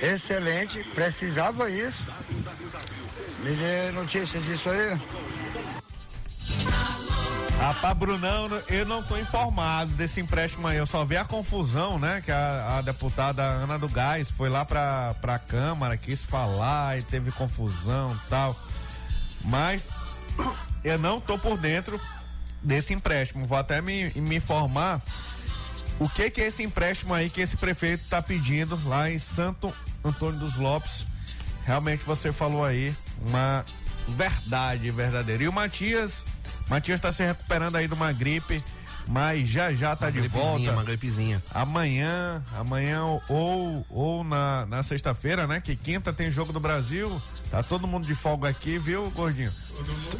excelente, 0.02 0.84
precisava 0.94 1.70
isso. 1.70 2.04
Me 3.44 3.56
dê 3.56 3.92
notícias 3.92 4.44
disso 4.44 4.70
aí. 4.70 5.00
Rapaz, 7.60 7.98
Brunão, 7.98 8.48
eu 8.70 8.86
não 8.86 9.02
tô 9.02 9.18
informado 9.18 9.92
desse 9.94 10.22
empréstimo 10.22 10.68
aí. 10.68 10.78
Eu 10.78 10.86
só 10.86 11.04
vi 11.04 11.18
a 11.18 11.26
confusão, 11.26 11.98
né? 11.98 12.22
Que 12.24 12.32
a, 12.32 12.78
a 12.78 12.82
deputada 12.82 13.44
Ana 13.44 13.80
do 13.80 13.90
Gás 13.90 14.30
foi 14.30 14.48
lá 14.48 14.64
pra, 14.64 15.16
pra 15.16 15.40
Câmara, 15.40 15.98
quis 15.98 16.24
falar 16.24 17.00
e 17.00 17.02
teve 17.02 17.32
confusão 17.32 18.14
e 18.14 18.30
tal. 18.30 18.56
Mas 19.44 19.90
eu 20.84 21.00
não 21.00 21.20
tô 21.20 21.38
por 21.38 21.58
dentro 21.58 22.00
desse 22.62 22.94
empréstimo. 22.94 23.46
Vou 23.46 23.58
até 23.58 23.82
me, 23.82 24.12
me 24.16 24.36
informar 24.36 25.02
o 26.00 26.08
que 26.08 26.30
que 26.30 26.42
é 26.42 26.48
esse 26.48 26.62
empréstimo 26.64 27.14
aí 27.14 27.28
que 27.30 27.42
esse 27.42 27.58
prefeito 27.58 28.08
tá 28.08 28.22
pedindo 28.22 28.80
lá 28.88 29.10
em 29.10 29.18
Santo 29.18 29.74
Antônio 30.06 30.40
dos 30.40 30.58
Lopes. 30.58 31.06
Realmente 31.66 32.04
você 32.06 32.32
falou 32.32 32.64
aí 32.64 32.96
uma 33.26 33.66
verdade 34.08 34.90
verdadeira. 34.92 35.44
E 35.44 35.48
o 35.48 35.54
Matias 35.54 36.24
Matias 36.70 36.98
está 36.98 37.12
se 37.12 37.24
recuperando 37.24 37.76
aí 37.76 37.88
de 37.88 37.94
uma 37.94 38.12
gripe, 38.12 38.64
mas 39.08 39.48
já 39.48 39.72
já 39.74 39.96
tá 39.96 40.08
uma 40.08 40.12
de 40.12 40.28
volta. 40.28 40.72
Uma 40.72 40.84
gripezinha. 40.84 41.42
Amanhã, 41.54 42.44
amanhã 42.60 43.04
ou 43.30 43.86
ou 43.90 44.24
na, 44.24 44.66
na 44.66 44.84
sexta-feira, 44.84 45.48
né? 45.48 45.62
Que 45.62 45.76
quinta 45.76 46.12
tem 46.12 46.30
jogo 46.30 46.52
do 46.52 46.60
Brasil. 46.60 47.22
Tá 47.50 47.64
todo 47.64 47.88
mundo 47.88 48.06
de 48.06 48.14
folga 48.16 48.50
aqui, 48.50 48.78
viu, 48.78 49.10
gordinho? 49.12 49.54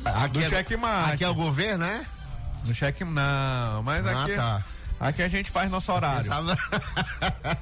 Aqui 0.06 0.40
do 0.40 0.44
é, 0.44 0.50
cheque 0.50 0.78
mate. 0.78 1.14
Aqui 1.16 1.24
é 1.26 1.30
o 1.30 1.36
governo, 1.36 1.80
né? 1.86 2.06
No 2.64 2.74
cheque 2.74 3.04
não, 3.04 3.84
mas 3.84 4.06
Ah, 4.06 4.24
aqui 4.24 4.36
tá. 4.36 4.64
aqui 5.00 5.22
a 5.22 5.28
gente 5.30 5.52
faz 5.52 5.70
nosso 5.70 5.92
horário. 5.92 6.32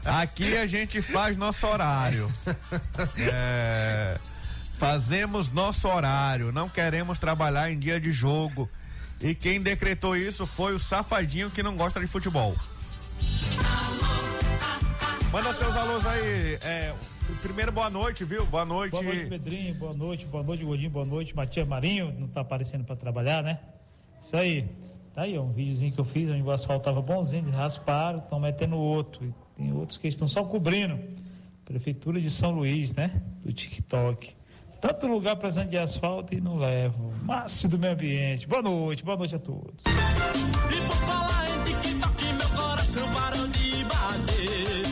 Aqui 0.06 0.58
a 0.58 0.66
gente 0.68 1.02
faz 1.02 1.36
nosso 1.38 1.66
horário. 1.68 2.32
É, 3.18 4.18
fazemos 4.78 5.52
nosso 5.52 5.88
horário. 5.88 6.52
Não 6.52 6.68
queremos 6.70 7.18
trabalhar 7.18 7.72
em 7.72 7.80
dia 7.80 8.00
de 8.00 8.12
jogo. 8.12 8.70
E 9.22 9.34
quem 9.34 9.62
decretou 9.62 10.16
isso 10.16 10.46
foi 10.46 10.74
o 10.74 10.80
safadinho 10.80 11.50
que 11.50 11.64
não 11.64 11.76
gosta 11.76 12.00
de 12.00 12.08
futebol. 12.08 12.56
Manda 15.32 15.54
seus 15.54 15.76
alôs 15.76 16.06
aí. 16.06 16.58
É, 16.62 16.94
primeiro, 17.42 17.72
boa 17.72 17.90
noite, 17.90 18.24
viu? 18.24 18.46
Boa 18.46 18.66
noite. 18.66 18.92
Boa 18.92 19.04
noite, 19.04 19.26
Pedrinho. 19.26 19.76
Boa 19.76 19.94
noite, 19.94 20.26
boa 20.26 20.44
noite, 20.44 20.64
Gordinho. 20.64 20.90
Boa 20.90 21.06
noite, 21.06 21.36
Matias 21.36 21.68
Marinho. 21.68 22.14
Não 22.18 22.28
tá 22.28 22.42
aparecendo 22.42 22.84
para 22.84 22.96
trabalhar, 22.96 23.42
né? 23.42 23.60
Isso 24.20 24.36
aí. 24.36 24.68
Tá 25.14 25.22
aí, 25.22 25.38
ó, 25.38 25.44
um 25.44 25.54
videozinho 25.54 25.94
que 25.94 26.00
eu 26.00 26.06
fiz, 26.06 26.30
onde 26.30 26.42
o 26.42 26.52
asfalto 26.52 26.84
tava 26.84 27.02
bonzinho, 27.02 27.44
eles 27.44 27.56
rasparam, 27.56 28.20
estão 28.20 28.38
metendo 28.38 28.76
outro. 28.76 29.26
E 29.26 29.34
tem 29.56 29.72
outros 29.72 29.98
que 29.98 30.10
estão 30.10 30.28
só 30.28 30.44
cobrindo. 30.44 31.00
Prefeitura 31.64 32.20
de 32.20 32.30
São 32.30 32.52
Luís, 32.52 32.94
né? 32.94 33.22
Do 33.44 33.54
TikTok. 33.54 34.36
Tanto 34.82 35.08
lugar 35.08 35.36
precisando 35.36 35.70
de 35.70 35.78
asfalto 35.78 36.34
e 36.36 36.42
não 36.42 36.58
levo. 36.58 37.14
Márcio 37.24 37.68
do 37.70 37.78
meio 37.80 37.94
ambiente. 37.94 38.48
Boa 38.48 38.62
noite, 38.62 39.04
boa 39.04 39.18
noite 39.18 39.36
a 39.36 39.40
todos. 39.40 39.74
E 39.86 40.88
por 40.88 40.96
falar 40.98 41.46
em 41.50 41.64
TikTok, 41.64 42.24
meu 42.34 42.50
coração 42.50 43.14
parou 43.14 43.48
de 43.48 43.84
bater. 43.86 44.84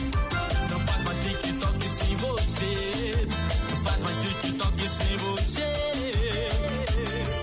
Não 0.70 0.80
faz 0.80 1.02
mais 1.04 1.18
TikTok 1.18 1.88
sem 1.88 2.16
você. 2.16 3.26
Não 3.70 3.76
faz 3.84 4.00
mais 4.02 4.16
TikTok 4.16 4.88
sem 4.88 5.16
você. 5.18 5.62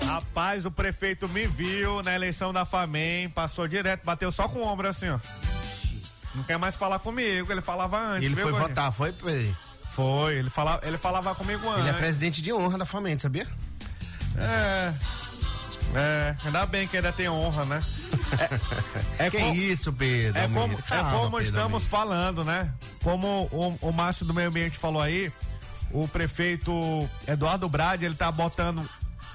Rapaz, 0.06 0.66
o 0.66 0.70
prefeito 0.70 1.28
me 1.30 1.46
viu 1.46 2.02
na 2.02 2.14
eleição 2.14 2.52
da 2.52 2.64
FAMEM, 2.66 3.30
passou 3.30 3.66
direto, 3.66 4.04
bateu 4.04 4.30
só 4.30 4.46
com 4.48 4.58
o 4.60 4.66
ombro 4.66 4.88
assim, 4.88 5.08
ó. 5.08 5.18
Não 6.34 6.42
quer 6.44 6.58
mais 6.58 6.76
falar 6.76 6.98
comigo, 6.98 7.50
ele 7.52 7.60
falava 7.62 7.98
antes. 7.98 8.24
Ele 8.26 8.34
viu, 8.34 8.44
foi 8.44 8.52
Gordinho? 8.52 8.68
votar, 8.74 8.92
foi? 8.92 9.12
Pedro? 9.12 9.54
Foi, 9.94 10.36
ele 10.36 10.50
falava, 10.50 10.86
ele 10.86 10.96
falava 10.96 11.34
comigo 11.34 11.68
antes. 11.68 11.80
Ele 11.80 11.90
é 11.90 11.92
presidente 11.92 12.40
de 12.42 12.52
honra 12.52 12.78
da 12.78 12.84
Flamengo, 12.84 13.20
sabia? 13.20 13.46
É. 14.38 14.92
É, 15.94 16.34
ainda 16.44 16.64
bem 16.64 16.88
que 16.88 16.96
ainda 16.96 17.12
tem 17.12 17.28
honra, 17.28 17.66
né? 17.66 17.82
É, 19.18 19.26
é 19.26 19.30
que 19.30 19.38
isso, 19.38 19.92
Pedro? 19.92 20.40
É 20.40 20.48
como, 20.48 20.72
é 20.72 20.82
Calma, 20.82 21.10
como 21.10 21.36
Pedro, 21.36 21.44
estamos 21.44 21.84
falando, 21.84 22.44
né? 22.44 22.72
Como 23.02 23.48
o, 23.52 23.88
o 23.88 23.92
Márcio 23.92 24.24
do 24.24 24.32
Meio 24.32 24.48
Ambiente 24.48 24.78
falou 24.78 25.02
aí, 25.02 25.30
o 25.90 26.08
prefeito 26.08 26.72
Eduardo 27.28 27.68
Brade, 27.68 28.06
ele 28.06 28.14
tá 28.14 28.32
botando. 28.32 28.88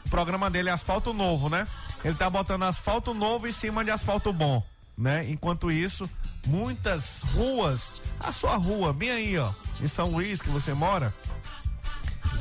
O 0.06 0.10
programa 0.10 0.50
dele 0.50 0.70
é 0.70 0.72
asfalto 0.72 1.14
novo, 1.14 1.50
né? 1.50 1.68
Ele 2.04 2.16
tá 2.16 2.30
botando 2.30 2.64
asfalto 2.64 3.14
novo 3.14 3.48
em 3.48 3.52
cima 3.52 3.84
de 3.84 3.92
asfalto 3.92 4.34
bom, 4.34 4.64
né? 4.98 5.30
Enquanto 5.30 5.72
isso, 5.72 6.10
muitas 6.48 7.22
ruas, 7.34 7.96
a 8.20 8.32
sua 8.32 8.56
rua, 8.56 8.94
bem 8.94 9.12
aí, 9.12 9.38
ó, 9.38 9.52
em 9.82 9.88
São 9.88 10.12
Luís 10.12 10.42
que 10.42 10.50
você 10.50 10.74
mora, 10.74 11.14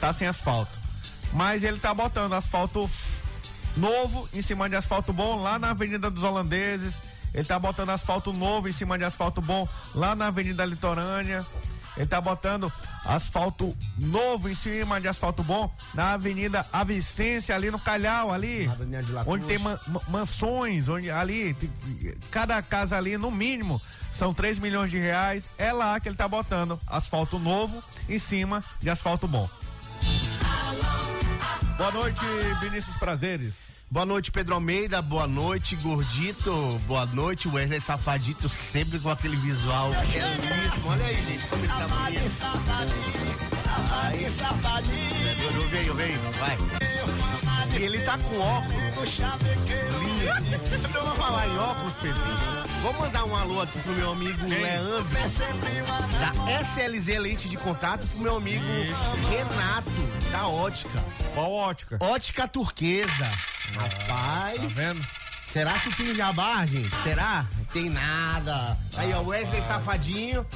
tá 0.00 0.12
sem 0.12 0.26
asfalto. 0.26 0.78
Mas 1.32 1.62
ele 1.64 1.78
tá 1.78 1.92
botando 1.92 2.32
asfalto 2.32 2.90
novo 3.76 4.28
em 4.32 4.40
cima 4.40 4.68
de 4.68 4.76
asfalto 4.76 5.12
bom 5.12 5.42
lá 5.42 5.58
na 5.58 5.70
Avenida 5.70 6.10
dos 6.10 6.22
Holandeses. 6.22 7.02
Ele 7.34 7.44
tá 7.44 7.58
botando 7.58 7.90
asfalto 7.90 8.32
novo 8.32 8.68
em 8.68 8.72
cima 8.72 8.96
de 8.96 9.04
asfalto 9.04 9.42
bom 9.42 9.68
lá 9.94 10.14
na 10.14 10.28
Avenida 10.28 10.64
Litorânea. 10.64 11.44
ele 11.96 12.06
tá 12.06 12.20
botando 12.20 12.72
asfalto 13.04 13.76
novo 13.98 14.48
em 14.48 14.54
cima 14.54 15.00
de 15.00 15.08
asfalto 15.08 15.42
bom 15.42 15.70
na 15.94 16.12
Avenida 16.12 16.66
Avicência, 16.72 17.54
ali 17.54 17.70
no 17.70 17.78
Calhau, 17.78 18.32
ali. 18.32 18.70
Onde 19.26 19.44
tem 19.44 19.58
man, 19.58 19.78
mansões, 20.08 20.88
onde 20.88 21.10
ali, 21.10 21.54
tem, 21.54 21.70
cada 22.30 22.60
casa 22.62 22.96
ali, 22.96 23.18
no 23.18 23.30
mínimo, 23.30 23.80
são 24.16 24.32
3 24.32 24.58
milhões 24.58 24.90
de 24.90 24.98
reais. 24.98 25.48
É 25.58 25.72
lá 25.72 26.00
que 26.00 26.08
ele 26.08 26.16
tá 26.16 26.26
botando 26.26 26.80
asfalto 26.86 27.38
novo 27.38 27.82
em 28.08 28.18
cima 28.18 28.64
de 28.80 28.88
asfalto 28.88 29.28
bom. 29.28 29.48
Boa 31.76 31.92
noite, 31.92 32.20
Vinícius 32.60 32.96
Prazeres. 32.96 33.76
Boa 33.90 34.06
noite, 34.06 34.32
Pedro 34.32 34.54
Almeida. 34.54 35.00
Boa 35.02 35.26
noite, 35.26 35.76
Gordito. 35.76 36.50
Boa 36.86 37.06
noite, 37.06 37.46
Wesley 37.46 37.80
Safadito, 37.80 38.48
sempre 38.48 38.98
com 38.98 39.10
aquele 39.10 39.36
visual 39.36 39.90
belíssimo. 39.90 40.90
Olha 40.90 41.04
aí, 41.04 41.14
gente, 41.14 41.46
como 41.46 41.62
ele 41.62 41.68
tá. 41.68 42.28
Saudade, 43.60 44.30
saudade. 44.30 44.90
Veio, 45.70 45.94
veio, 45.94 46.18
vai. 46.38 46.56
Ele 47.80 47.98
tá 48.00 48.18
com 48.18 48.38
óculos. 48.40 49.20
Então 50.88 51.02
vamos 51.02 51.18
falar 51.18 51.46
em 51.48 51.58
óculos, 51.58 51.94
Pedro. 51.96 52.22
Vou 52.82 52.92
mandar 52.94 53.24
um 53.24 53.36
alô 53.36 53.60
aqui 53.62 53.78
pro 53.78 53.92
meu 53.92 54.12
amigo 54.12 54.46
Leandro, 54.46 55.04
da 55.04 56.60
SLZ 56.62 57.18
Leite 57.18 57.48
de 57.48 57.56
Contato, 57.56 58.06
pro 58.06 58.20
meu 58.20 58.36
amigo 58.36 58.64
Renato, 59.30 59.90
da 60.30 60.46
Ótica. 60.46 61.04
Qual 61.34 61.52
ótica? 61.52 61.98
Ótica 62.00 62.48
turquesa. 62.48 63.30
Rapaz. 63.74 64.58
Tá 64.58 64.66
vendo? 64.68 65.06
Será 65.52 65.72
que 65.72 65.94
tem 65.94 66.14
jabá, 66.14 66.66
gente? 66.66 66.94
Será? 67.02 67.46
Tem 67.72 67.88
nada. 67.90 68.76
Aí, 68.96 69.12
ó, 69.12 69.22
Wesley 69.22 69.62
Safadinho, 69.62 70.46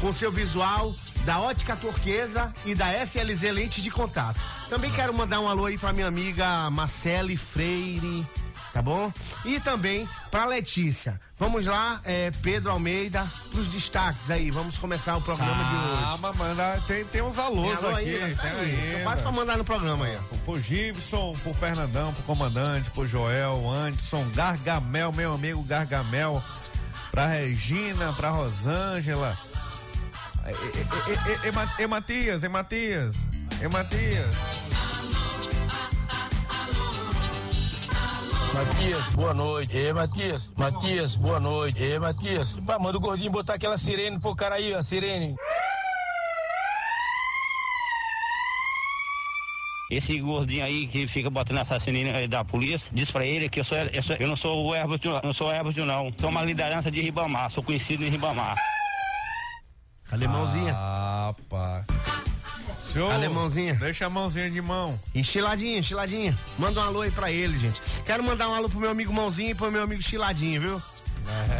com 0.00 0.12
seu 0.12 0.30
visual 0.30 0.94
da 1.24 1.38
Ótica 1.38 1.76
Turquesa 1.76 2.52
e 2.64 2.74
da 2.74 2.92
SLZ 3.04 3.42
Lente 3.52 3.82
de 3.82 3.90
Contato. 3.90 4.38
Também 4.68 4.90
quero 4.92 5.12
mandar 5.12 5.40
um 5.40 5.48
alô 5.48 5.66
aí 5.66 5.76
pra 5.76 5.92
minha 5.92 6.06
amiga 6.06 6.70
Marcele 6.70 7.36
Freire, 7.36 8.24
tá 8.72 8.80
bom? 8.82 9.12
E 9.44 9.58
também 9.60 10.08
pra 10.30 10.44
Letícia. 10.46 11.20
Vamos 11.38 11.66
lá, 11.66 12.00
é, 12.04 12.30
Pedro 12.42 12.70
Almeida, 12.70 13.26
pros 13.50 13.66
destaques 13.68 14.30
aí. 14.30 14.50
Vamos 14.50 14.76
começar 14.76 15.16
o 15.16 15.22
programa 15.22 15.54
de 15.64 15.74
hoje. 15.74 16.02
Ah, 16.04 16.18
mas 16.20 16.36
manda, 16.36 16.82
tem, 16.86 17.04
tem 17.06 17.22
uns 17.22 17.38
alôs 17.38 17.78
Tem 17.78 17.88
alô 17.88 17.96
aqui. 17.96 18.14
ainda? 18.22 18.36
Tá 18.42 18.48
aí. 18.48 19.22
pra 19.22 19.32
mandar 19.32 19.56
no 19.56 19.64
programa 19.64 20.04
aí, 20.04 20.16
ó. 20.16 20.36
Pro 20.44 20.60
Gibson, 20.60 21.32
pro 21.42 21.54
Fernandão, 21.54 22.12
pro 22.12 22.22
comandante, 22.24 22.90
pro 22.90 23.06
Joel, 23.06 23.68
Anderson, 23.70 24.24
Gargamel, 24.34 25.12
meu 25.12 25.32
amigo 25.34 25.62
Gargamel, 25.62 26.42
pra 27.10 27.26
Regina, 27.26 28.12
pra 28.12 28.30
Rosângela. 28.30 29.36
E, 30.46 30.50
e, 30.50 30.52
e, 30.52 31.48
e, 31.48 31.48
e, 31.48 31.82
e 31.84 31.86
Matias, 31.86 32.42
e 32.44 32.48
Matias, 32.48 33.16
e 33.62 33.68
Matias. 33.68 34.69
Matias, 38.54 39.06
boa 39.14 39.32
noite. 39.34 39.76
Ê, 39.76 39.92
Matias. 39.92 40.50
Matias, 40.56 41.14
boa 41.14 41.38
noite. 41.40 41.82
Ê, 41.82 41.98
Matias. 41.98 42.52
Pá, 42.66 42.78
manda 42.78 42.98
o 42.98 43.00
gordinho 43.00 43.30
botar 43.30 43.54
aquela 43.54 43.78
sirene 43.78 44.18
pro 44.18 44.34
cara 44.34 44.56
aí, 44.56 44.74
a 44.74 44.82
sirene. 44.82 45.36
Esse 49.90 50.18
gordinho 50.20 50.64
aí 50.64 50.86
que 50.86 51.06
fica 51.08 51.28
botando 51.30 51.58
assassino 51.58 51.98
da 52.28 52.44
polícia, 52.44 52.90
diz 52.92 53.10
pra 53.10 53.24
ele 53.26 53.48
que 53.48 53.58
eu, 53.60 53.64
sou, 53.64 53.76
eu, 53.78 54.02
sou- 54.02 54.16
eu 54.16 54.28
não 54.28 54.36
sou 54.36 54.66
o 54.66 54.74
Herbert, 54.74 55.00
não 55.24 55.32
sou 55.32 55.48
o 55.48 55.52
Herbert, 55.52 55.76
não. 55.84 56.12
Sou 56.18 56.28
uma 56.30 56.42
liderança 56.44 56.90
de 56.90 57.00
Ribamar, 57.02 57.50
sou 57.50 57.62
conhecido 57.62 58.04
em 58.04 58.08
Ribamar. 58.10 58.56
Alemãozinha. 60.12 60.74
Ah, 60.76 61.34
pá. 61.48 61.84
Show. 62.92 63.10
Alemãozinha. 63.10 63.74
Deixa 63.74 64.06
a 64.06 64.10
mãozinha 64.10 64.50
de 64.50 64.60
mão. 64.60 64.98
Enchiladinha, 65.14 65.78
enchiladinha. 65.78 66.36
Manda 66.58 66.80
um 66.80 66.84
alô 66.84 67.02
aí 67.02 67.10
pra 67.10 67.30
ele, 67.30 67.56
gente. 67.58 67.80
Quero 68.04 68.22
mandar 68.24 68.48
um 68.48 68.54
alô 68.54 68.68
pro 68.68 68.80
meu 68.80 68.90
amigo 68.90 69.12
Mãozinho 69.12 69.50
e 69.50 69.54
pro 69.54 69.70
meu 69.70 69.84
amigo 69.84 70.02
Chiladinho, 70.02 70.60
viu? 70.60 70.82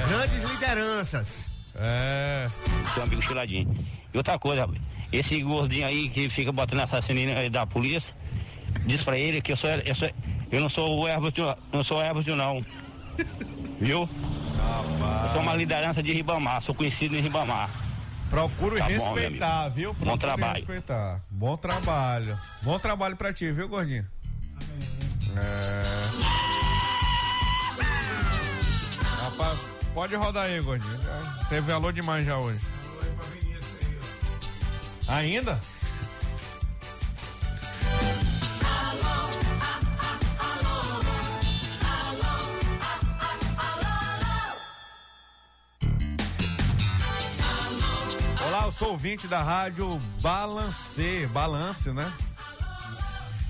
Grandes 0.09 0.51
lideranças. 0.51 1.45
É. 1.77 2.49
Seu 2.95 3.05
amigo 3.05 3.23
Chiladinho. 3.23 3.73
E 4.13 4.17
outra 4.17 4.39
coisa, 4.39 4.63
rapaz, 4.63 4.81
esse 5.13 5.41
gordinho 5.41 5.87
aí 5.87 6.09
que 6.09 6.29
fica 6.29 6.51
botando 6.51 6.81
assassino 6.81 7.21
aí 7.39 7.49
da 7.49 7.65
polícia, 7.65 8.13
diz 8.85 9.03
pra 9.05 9.17
ele 9.17 9.41
que 9.41 9.53
eu 9.53 9.57
sou, 9.57 9.71
eu, 9.71 9.95
sou, 9.95 10.11
eu 10.51 10.61
não 10.61 10.69
sou 10.69 11.01
o 11.01 11.09
Herbert, 11.09 11.35
não 11.73 11.85
sou 11.85 11.99
o 11.99 12.03
Herbert, 12.03 12.27
não. 12.35 12.65
Viu? 13.81 14.09
Eu 15.23 15.29
sou 15.31 15.41
uma 15.41 15.55
liderança 15.55 16.03
de 16.03 16.13
Ribamar, 16.13 16.61
sou 16.61 16.75
conhecido 16.75 17.17
em 17.17 17.21
Ribamar. 17.21 17.71
Procuro 18.31 18.77
Tá 18.77 18.85
bom, 18.85 18.91
respeitar, 18.91 19.61
amigo. 19.63 19.75
viu? 19.75 19.93
Bom 19.93 19.99
Procuro 20.05 20.19
trabalho. 20.21 20.55
respeitar. 20.55 21.21
Bom 21.31 21.57
trabalho. 21.57 22.39
Bom 22.63 22.79
trabalho 22.79 23.17
pra 23.17 23.33
ti, 23.33 23.51
viu, 23.51 23.69
gordinho? 23.69 24.07
É. 25.37 26.05
Rapaz, 29.23 29.59
pode 29.93 30.15
rodar 30.15 30.45
aí, 30.45 30.61
gordinho. 30.61 31.01
Teve 31.49 31.73
alô 31.73 31.91
demais 31.91 32.25
já 32.25 32.39
hoje. 32.39 32.61
Ainda? 35.09 35.59
Sou 48.71 48.91
ouvinte 48.91 49.27
da 49.27 49.43
rádio 49.43 50.01
Balance, 50.21 51.29
Balance, 51.33 51.91
né? 51.91 52.13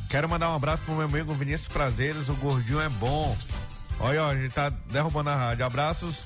Quero 0.08 0.28
mandar 0.28 0.50
um 0.50 0.56
abraço 0.56 0.82
pro 0.82 0.94
meu 0.94 1.04
amigo 1.04 1.34
Vinícius 1.34 1.68
Prazeres, 1.68 2.28
o 2.28 2.34
gordinho 2.34 2.80
é 2.80 2.88
bom. 2.88 3.36
Olha, 4.00 4.24
ó, 4.24 4.32
ele 4.32 4.48
tá 4.48 4.70
derrubando 4.86 5.30
a 5.30 5.36
rádio. 5.36 5.64
Abraços, 5.64 6.24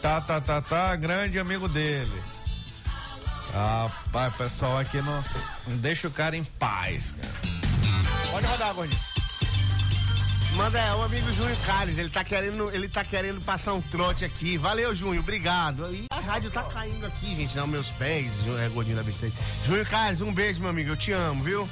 tá, 0.00 0.20
tá, 0.20 0.40
tá, 0.40 0.60
tá, 0.60 0.96
grande 0.96 1.38
amigo 1.38 1.68
dele. 1.68 2.22
Rapaz, 3.52 4.34
pessoal 4.34 4.78
aqui 4.78 5.00
não, 5.02 5.24
não 5.68 5.76
deixa 5.78 6.08
o 6.08 6.10
cara 6.10 6.36
em 6.36 6.44
paz, 6.44 7.12
cara. 7.12 7.56
Pode 8.30 8.46
rodar, 8.46 8.74
gordinho. 8.74 9.15
Manda 10.56 10.78
é 10.78 10.94
o 10.94 11.02
amigo 11.02 11.30
Júnior 11.34 11.56
Carlos, 11.66 11.98
ele 11.98 12.08
tá 12.08 12.24
querendo, 12.24 12.70
ele 12.74 12.88
tá 12.88 13.04
querendo 13.04 13.42
passar 13.42 13.74
um 13.74 13.82
trote 13.82 14.24
aqui. 14.24 14.56
Valeu, 14.56 14.96
Júnior, 14.96 15.22
obrigado. 15.22 15.94
E 15.94 16.06
a 16.10 16.18
rádio 16.18 16.50
tá 16.50 16.62
caindo 16.62 17.04
aqui, 17.04 17.36
gente, 17.36 17.54
nos 17.58 17.68
meus 17.68 17.88
pés, 17.90 18.32
é 18.58 18.68
gordinho 18.70 18.96
da 18.96 19.02
besteira. 19.02 19.34
Júnior 19.66 19.86
Carlos, 19.86 20.22
um 20.22 20.32
beijo, 20.32 20.60
meu 20.60 20.70
amigo, 20.70 20.90
eu 20.90 20.96
te 20.96 21.12
amo, 21.12 21.44
viu? 21.44 21.68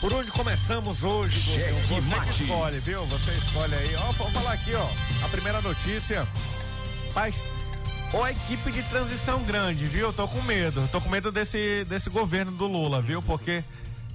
Por 0.00 0.14
onde 0.14 0.30
começamos 0.30 1.04
hoje, 1.04 1.38
Cheque? 1.38 1.72
Você 1.74 1.94
que 1.96 2.00
mate. 2.02 2.44
escolhe, 2.44 2.78
viu? 2.80 3.04
Você 3.04 3.32
escolhe 3.32 3.74
aí. 3.74 3.96
Ó, 3.96 4.12
vou 4.12 4.30
falar 4.30 4.54
aqui, 4.54 4.74
ó. 4.74 4.88
A 5.22 5.28
primeira 5.28 5.60
notícia. 5.60 6.26
Paz. 7.12 7.44
Ó, 8.14 8.26
equipe 8.26 8.72
de 8.72 8.82
transição 8.84 9.42
grande, 9.44 9.84
viu? 9.84 10.10
Tô 10.10 10.26
com 10.26 10.40
medo. 10.42 10.88
Tô 10.90 11.02
com 11.02 11.10
medo 11.10 11.30
desse, 11.30 11.84
desse 11.84 12.08
governo 12.08 12.50
do 12.50 12.66
Lula, 12.66 13.02
viu? 13.02 13.20
Porque 13.20 13.62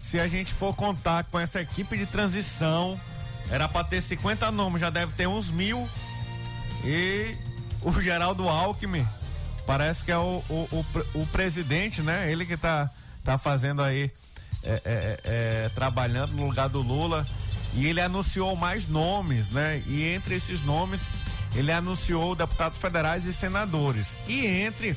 se 0.02 0.19
a 0.19 0.28
gente 0.28 0.56
for 0.56 0.76
contar 0.76 1.24
com 1.26 1.39
essa 1.39 1.62
equipe 1.62 1.95
de 1.95 2.08
transição, 2.08 3.00
era 3.52 3.67
pra 3.67 3.84
ter 3.84 4.02
50 4.02 4.52
nomes, 4.52 4.82
já 4.82 4.89
deve 4.89 5.13
ter 5.13 5.28
uns 5.28 5.52
mil. 5.52 5.88
E 6.84 7.38
o 7.84 7.91
Geraldo 8.02 8.50
Alckmin 8.50 9.08
parece 9.67 10.04
que 10.04 10.12
é 10.12 10.17
o, 10.17 10.43
o, 10.50 10.67
o, 10.71 11.21
o 11.21 11.28
presidente, 11.28 12.02
né? 12.02 12.32
Ele 12.32 12.43
que 12.43 12.58
tá, 12.58 12.89
tá 13.24 13.38
fazendo 13.38 13.84
aí, 13.84 14.12
é, 14.65 14.82
é, 14.86 15.19
é, 15.23 15.69
trabalhando 15.75 16.32
no 16.32 16.47
lugar 16.47 16.69
do 16.69 16.82
Lula. 16.82 17.25
E 17.73 17.88
ele 17.88 17.99
anunciou 17.99 18.56
mais 18.56 18.88
nomes, 18.88 19.49
né? 19.49 19.84
E 19.86 20.04
entre 20.04 20.36
esses 20.36 20.62
nomes, 20.63 21.08
ele 21.56 21.71
anunciou 21.71 22.36
deputados 22.36 22.78
federais 22.78 23.25
e 23.25 23.34
senadores. 23.34 24.15
E 24.28 24.45
entre 24.45 24.95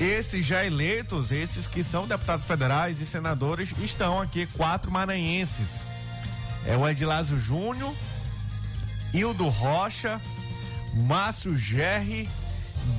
esses 0.00 0.46
já 0.46 0.64
eleitos, 0.64 1.32
esses 1.32 1.66
que 1.66 1.82
são 1.82 2.06
deputados 2.06 2.44
federais 2.44 3.00
e 3.00 3.06
senadores, 3.06 3.72
estão 3.82 4.20
aqui 4.20 4.46
quatro 4.46 4.90
maranhenses. 4.90 5.84
É 6.64 6.76
o 6.76 6.88
Edilásio 6.88 7.38
Júnior, 7.38 7.92
Hildo 9.12 9.48
Rocha, 9.48 10.20
Márcio 10.94 11.56
Gerri, 11.56 12.28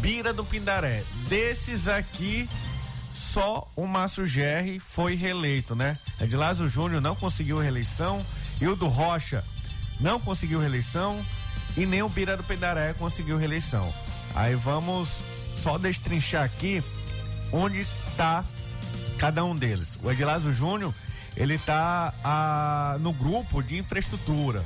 Bira 0.02 0.34
do 0.34 0.44
Pindaré. 0.44 1.04
Desses 1.30 1.88
aqui, 1.88 2.50
só 3.20 3.70
o 3.76 3.86
Márcio 3.86 4.26
Gerri 4.26 4.80
foi 4.80 5.14
reeleito, 5.14 5.76
né? 5.76 5.98
Edilásio 6.22 6.68
Júnior 6.68 7.02
não 7.02 7.16
conseguiu 7.16 7.60
reeleição, 7.60 8.26
Hildo 8.62 8.88
Rocha 8.88 9.44
não 10.00 10.20
conseguiu 10.20 10.60
reeleição 10.60 11.24
e 11.76 11.86
nem 11.86 12.02
o 12.02 12.10
Bira 12.10 12.38
do 12.38 12.44
Pindaré 12.44 12.94
conseguiu 12.94 13.38
reeleição. 13.38 13.94
Aí 14.34 14.56
vamos 14.56 15.22
só 15.56 15.78
destrinchar 15.78 16.44
aqui 16.44 16.82
onde 17.52 17.82
está 17.82 18.44
cada 19.18 19.44
um 19.44 19.56
deles. 19.56 20.00
O 20.02 20.10
Edilásio 20.10 20.54
Júnior, 20.54 20.94
ele 21.36 21.56
está 21.56 22.14
ah, 22.24 22.98
no 23.02 23.12
grupo 23.12 23.62
de 23.62 23.78
infraestrutura. 23.78 24.64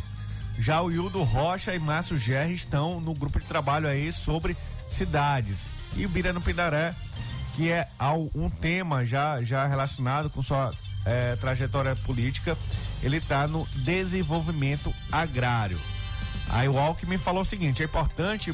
Já 0.59 0.81
o 0.81 0.91
Hildo 0.91 1.23
Rocha 1.23 1.73
e 1.73 1.79
Márcio 1.79 2.15
Gerri 2.15 2.53
estão 2.53 3.01
no 3.01 3.13
grupo 3.13 3.39
de 3.39 3.45
trabalho 3.47 3.87
aí 3.87 4.11
sobre 4.11 4.55
cidades. 4.87 5.71
E 5.95 6.05
o 6.05 6.09
Birano 6.09 6.41
Pindaré, 6.41 6.93
que 7.55 7.71
é 7.71 7.87
ao- 7.99 8.29
um 8.35 8.49
tema 8.49 9.05
já, 9.05 9.41
já 9.43 9.65
relacionado 9.67 10.29
com 10.29 10.41
sua 10.41 10.71
eh, 11.05 11.35
trajetória 11.39 11.95
política, 11.97 12.57
ele 13.01 13.17
está 13.17 13.47
no 13.47 13.67
desenvolvimento 13.75 14.93
agrário. 15.11 15.79
Aí 16.49 16.67
o 16.69 16.77
Alckmin 16.79 17.17
falou 17.17 17.41
o 17.41 17.45
seguinte: 17.45 17.81
é 17.81 17.85
importante 17.85 18.53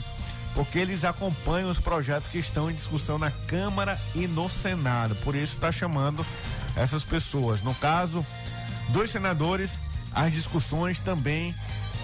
porque 0.55 0.79
eles 0.79 1.03
acompanham 1.05 1.69
os 1.69 1.79
projetos 1.79 2.29
que 2.31 2.39
estão 2.39 2.69
em 2.69 2.73
discussão 2.73 3.17
na 3.19 3.29
Câmara 3.31 3.99
e 4.15 4.25
no 4.27 4.49
Senado. 4.49 5.15
Por 5.17 5.35
isso 5.35 5.53
está 5.55 5.71
chamando 5.71 6.25
essas 6.75 7.03
pessoas. 7.03 7.61
No 7.61 7.73
caso 7.75 8.25
dos 8.89 9.11
senadores, 9.11 9.77
as 10.13 10.33
discussões 10.33 10.99
também 10.99 11.53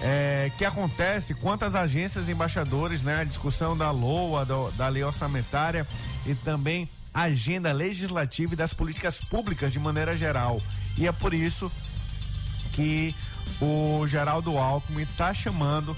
é, 0.02 0.50
que 0.58 0.64
acontece 0.64 1.34
quanto 1.34 1.64
às 1.64 1.74
agências 1.74 2.28
embaixadores, 2.28 3.02
né? 3.02 3.20
A 3.20 3.24
discussão 3.24 3.76
da 3.76 3.90
LOA, 3.90 4.44
do- 4.44 4.70
da 4.72 4.88
lei 4.88 5.02
orçamentária 5.02 5.86
e 6.26 6.34
também 6.34 6.88
a 7.14 7.22
agenda 7.22 7.72
legislativa 7.72 8.52
e 8.52 8.56
das 8.56 8.74
políticas 8.74 9.18
públicas 9.18 9.72
de 9.72 9.78
maneira 9.78 10.16
geral. 10.16 10.60
E 10.98 11.06
é 11.06 11.12
por 11.12 11.32
isso 11.32 11.72
que 12.72 13.14
o 13.60 14.06
Geraldo 14.06 14.58
Alckmin 14.58 15.02
está 15.04 15.32
chamando 15.32 15.96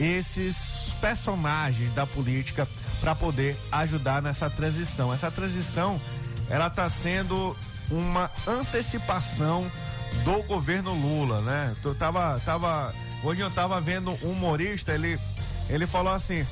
esses 0.00 0.94
personagens 1.00 1.92
da 1.94 2.06
política 2.06 2.66
para 3.00 3.14
poder 3.14 3.56
ajudar 3.72 4.22
nessa 4.22 4.48
transição. 4.48 5.12
Essa 5.12 5.30
transição 5.30 6.00
ela 6.48 6.68
está 6.68 6.88
sendo 6.88 7.54
uma 7.90 8.30
antecipação 8.46 9.70
do 10.24 10.42
governo 10.44 10.92
Lula, 10.94 11.40
né? 11.42 11.74
Eu 11.84 11.94
tava, 11.94 12.40
tava, 12.44 12.94
hoje 13.26 13.40
eu 13.40 13.50
tava 13.50 13.80
vendo 13.80 14.12
um 14.22 14.30
humorista, 14.30 14.92
ele, 14.92 15.18
ele 15.68 15.86
falou 15.86 16.12
assim, 16.12 16.46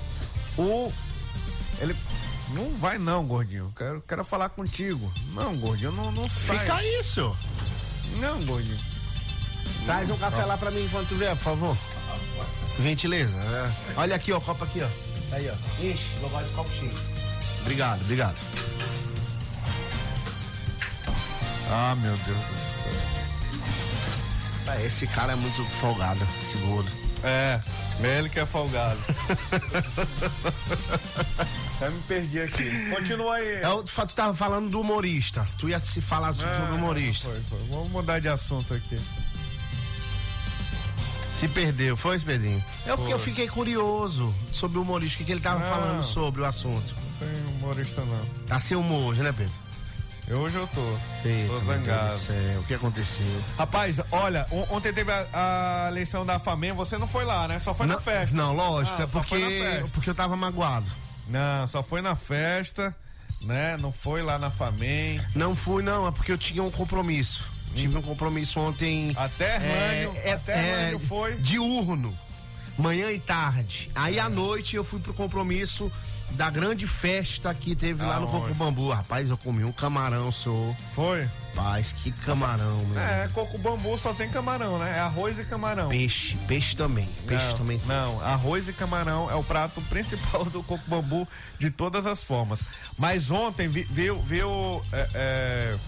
o, 0.59 0.93
ele, 1.81 1.95
não 2.51 2.73
vai 2.75 2.99
não, 2.99 3.25
gordinho, 3.25 3.73
quero, 3.77 4.03
quero 4.03 4.25
falar 4.25 4.49
contigo. 4.49 5.11
Não, 5.33 5.57
gordinho, 5.59 5.93
não, 5.93 6.11
não 6.13 6.29
sai. 6.29 6.59
Fica 6.59 6.85
isso. 7.01 7.37
Não, 8.17 8.45
gordinho. 8.45 8.79
Traz 9.85 10.11
um 10.11 10.17
café 10.17 10.45
lá 10.45 10.57
pra 10.57 10.71
mim 10.71 10.85
enquanto 10.85 11.09
tu 11.09 11.15
vier, 11.15 11.35
por 11.37 11.43
favor. 11.45 11.77
Gentileza. 12.83 13.37
é. 13.37 13.73
Olha 13.97 14.17
aqui, 14.17 14.33
ó, 14.33 14.41
copo 14.41 14.65
aqui, 14.65 14.83
ó. 14.83 14.89
Aí, 15.35 15.49
ó. 15.49 15.83
Ixi, 15.83 16.05
vou 16.21 16.43
de 16.43 16.51
copo 16.51 16.71
cheio. 16.73 16.93
Obrigado, 17.61 18.01
obrigado. 18.03 18.37
Ah, 21.71 21.95
meu 21.97 22.17
Deus 22.17 22.39
do 22.39 22.57
céu. 22.57 23.14
Esse 24.85 25.07
cara 25.07 25.33
é 25.33 25.37
muito 25.37 25.65
folgado, 25.81 26.21
esse 26.41 26.57
gordo. 26.59 26.91
É, 27.23 27.61
ele 28.03 28.29
que 28.29 28.39
é 28.39 28.45
folgado. 28.47 28.99
Até 31.77 31.91
me 31.91 32.01
perdi 32.03 32.41
aqui. 32.41 32.91
Continua 32.91 33.37
aí. 33.37 33.61
É, 33.63 33.69
o- 33.69 33.83
tu 33.83 34.07
tava 34.15 34.35
falando 34.35 34.69
do 34.71 34.81
humorista. 34.81 35.47
Tu 35.59 35.71
ia 35.71 35.81
se 35.81 36.01
falar 36.03 36.33
sobre 36.35 36.51
Ah, 36.51 36.69
o 36.73 36.75
humorista. 36.77 37.29
foi, 37.29 37.41
foi. 37.49 37.59
Vamos 37.69 37.91
mudar 37.91 38.21
de 38.21 38.29
assunto 38.29 38.75
aqui. 38.75 39.01
Se 41.39 41.49
perdeu, 41.49 41.97
foi, 41.97 42.19
Pedrinho? 42.21 42.63
É 42.87 42.95
porque 42.97 43.13
eu 43.13 43.19
fiquei 43.19 43.49
curioso 43.49 44.35
sobre 44.53 44.79
o 44.79 44.83
humorista, 44.83 45.15
o 45.17 45.19
que, 45.19 45.25
que 45.25 45.33
ele 45.33 45.41
tava 45.41 45.61
Não. 45.61 45.69
falando 45.69 46.03
sobre 46.05 46.43
o 46.43 46.45
assunto. 46.45 46.95
Não 47.21 47.29
tem 47.29 47.55
humorista 47.57 48.03
não. 48.03 48.25
Tá 48.47 48.61
sem 48.61 48.77
humor 48.77 49.11
hoje, 49.11 49.23
né, 49.23 49.33
Pedro? 49.37 49.53
Eu, 50.27 50.39
hoje 50.39 50.57
eu 50.57 50.67
tô. 50.69 50.81
Eita, 51.29 51.49
tô 51.53 51.61
zangado. 51.61 52.19
céu, 52.19 52.61
O 52.61 52.65
que 52.65 52.75
aconteceu? 52.75 53.45
Rapaz, 53.59 54.01
olha, 54.11 54.47
on- 54.51 54.67
ontem 54.71 54.93
teve 54.93 55.13
a, 55.13 55.27
a 55.85 55.89
eleição 55.91 56.25
da 56.25 56.39
FAMEM, 56.39 56.73
você 56.73 56.97
não 56.97 57.07
foi 57.07 57.25
lá, 57.27 57.47
né? 57.47 57.59
Só 57.59 57.75
foi 57.75 57.87
não, 57.87 57.97
na 57.97 58.01
festa. 58.01 58.35
Não, 58.35 58.55
lógico, 58.55 58.97
Ah, 58.99 59.05
é 59.05 59.09
só 59.09 59.23
foi 59.23 59.39
na 59.41 59.47
porque, 59.47 59.61
festa. 59.63 59.89
porque 59.93 60.11
eu 60.11 60.15
tava 60.15 60.35
magoado. 60.35 60.87
Não, 61.29 61.67
só 61.67 61.83
foi 61.83 62.01
na 62.01 62.17
festa, 62.17 62.95
né? 63.43 63.77
Não 63.77 63.93
foi 63.93 64.23
lá 64.23 64.39
na 64.39 64.51
FAMEM. 64.51 65.21
Não 65.35 65.55
fui, 65.55 65.83
não, 65.83 66.07
é 66.09 66.11
porque 66.11 66.33
eu 66.33 66.39
tinha 66.39 66.63
um 66.63 66.71
compromisso. 66.71 67.45
Tive 67.75 67.97
um 67.99 68.03
compromisso 68.03 68.61
ontem. 68.61 69.13
Até 69.17 69.57
Rânio, 69.59 70.15
até 70.33 70.85
Rânio 70.85 70.99
foi. 71.01 71.35
Diurno. 71.35 72.17
Manhã 72.79 73.11
e 73.11 73.19
tarde. 73.21 73.91
Aí 73.95 74.19
à 74.19 74.29
noite 74.29 74.75
eu 74.77 74.85
fui 74.85 75.01
pro 75.01 75.13
compromisso 75.13 75.91
da 76.31 76.51
grande 76.51 76.87
festa 76.87 77.55
que 77.55 77.77
teve 77.77 78.05
lá 78.05 78.19
no? 78.19 78.27
Coco 78.27 78.53
Bambu. 78.55 78.91
Rapaz, 78.91 79.31
eu 79.31 79.37
comi 79.39 79.63
um 79.65 79.71
camarão, 79.73 80.33
senhor. 80.33 80.75
Foi? 80.95 81.29
Rapaz, 81.55 81.93
que 81.93 82.11
camarão, 82.11 82.85
meu. 82.87 82.99
É, 83.01 83.29
coco 83.33 83.57
bambu 83.59 83.97
só 83.97 84.13
tem 84.13 84.29
camarão, 84.29 84.77
né? 84.77 84.97
É 84.97 84.99
arroz 84.99 85.39
e 85.39 85.45
camarão. 85.45 85.89
Peixe, 85.89 86.37
peixe 86.49 86.75
também. 86.75 87.07
Peixe 87.29 87.47
não, 87.47 87.57
também. 87.59 87.81
Não, 87.87 88.21
arroz 88.25 88.69
e 88.69 88.73
camarão 88.73 89.31
é 89.31 89.37
o 89.37 89.45
prato 89.45 89.81
principal 89.83 90.45
do 90.51 90.65
coco 90.65 90.83
bambu 90.89 91.29
de 91.57 91.71
todas 91.71 92.07
as 92.07 92.25
formas. 92.25 92.65
Mas 92.99 93.31
ontem 93.31 93.69
vi- 93.69 93.85
viu, 93.85 94.21
viu 94.21 94.83
é, 94.93 95.09
é, 95.15 95.79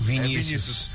Vinícius. 0.00 0.36
é, 0.36 0.42
Vinícius. 0.42 0.88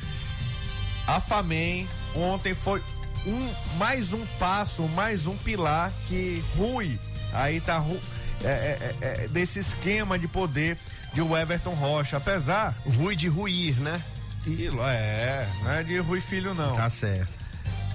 A 1.08 1.20
FAMEM 1.20 1.86
ontem 2.16 2.54
foi 2.54 2.82
um, 3.26 3.54
mais 3.78 4.14
um 4.14 4.26
passo, 4.40 4.84
mais 4.84 5.28
um 5.28 5.36
pilar 5.36 5.92
que 6.08 6.42
Rui, 6.56 6.98
aí 7.34 7.60
tá 7.60 7.78
Ru- 7.78 8.00
é, 8.44 8.48
é, 8.48 8.96
é, 9.02 9.24
é, 9.24 9.28
desse 9.28 9.60
esquema 9.60 10.18
de 10.18 10.28
poder 10.28 10.78
de 11.14 11.22
o 11.22 11.38
Everton 11.38 11.74
Rocha, 11.74 12.18
apesar 12.18 12.76
Rui 12.86 13.16
de 13.16 13.28
ruir, 13.28 13.80
né? 13.80 14.02
que 14.44 14.68
é, 14.68 15.48
não 15.64 15.72
é 15.72 15.84
de 15.84 15.98
Rui 16.00 16.22
Filho 16.22 16.54
não. 16.54 16.76
Tá 16.76 16.90
certo. 16.90 17.30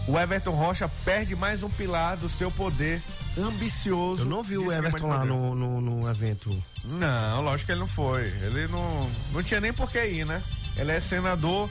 O 0.07 0.19
Everton 0.19 0.53
Rocha 0.53 0.89
perde 1.05 1.35
mais 1.35 1.63
um 1.63 1.71
pilar 1.71 2.17
do 2.17 2.29
seu 2.29 2.51
poder 2.51 3.01
ambicioso. 3.39 4.23
Eu 4.23 4.27
não 4.27 4.43
vi 4.43 4.59
o 4.59 4.71
Everton 4.71 5.07
lá 5.07 5.25
no, 5.25 5.55
no, 5.55 5.81
no 5.81 6.11
evento. 6.11 6.63
Não, 6.85 7.41
lógico 7.41 7.67
que 7.67 7.73
ele 7.73 7.81
não 7.81 7.89
foi. 7.89 8.25
Ele 8.43 8.69
não, 8.69 9.11
não 9.33 9.43
tinha 9.43 9.61
nem 9.61 9.73
por 9.73 9.91
que 9.91 10.05
ir, 10.05 10.27
né? 10.27 10.43
Ele 10.77 10.93
é 10.93 11.01
senador. 11.01 11.71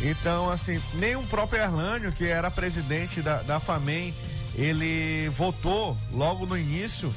Então, 0.00 0.50
assim, 0.50 0.80
nem 0.94 1.16
o 1.16 1.22
próprio 1.24 1.62
Erlânio, 1.62 2.12
que 2.12 2.26
era 2.26 2.50
presidente 2.50 3.20
da, 3.20 3.42
da 3.42 3.60
FAMEM, 3.60 4.14
ele 4.54 5.28
votou 5.30 5.96
logo 6.12 6.46
no 6.46 6.56
início 6.56 7.14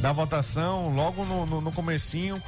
da 0.00 0.12
votação, 0.12 0.94
logo 0.94 1.24
no, 1.24 1.46
no, 1.46 1.60
no 1.60 1.72
comecinho, 1.72 2.42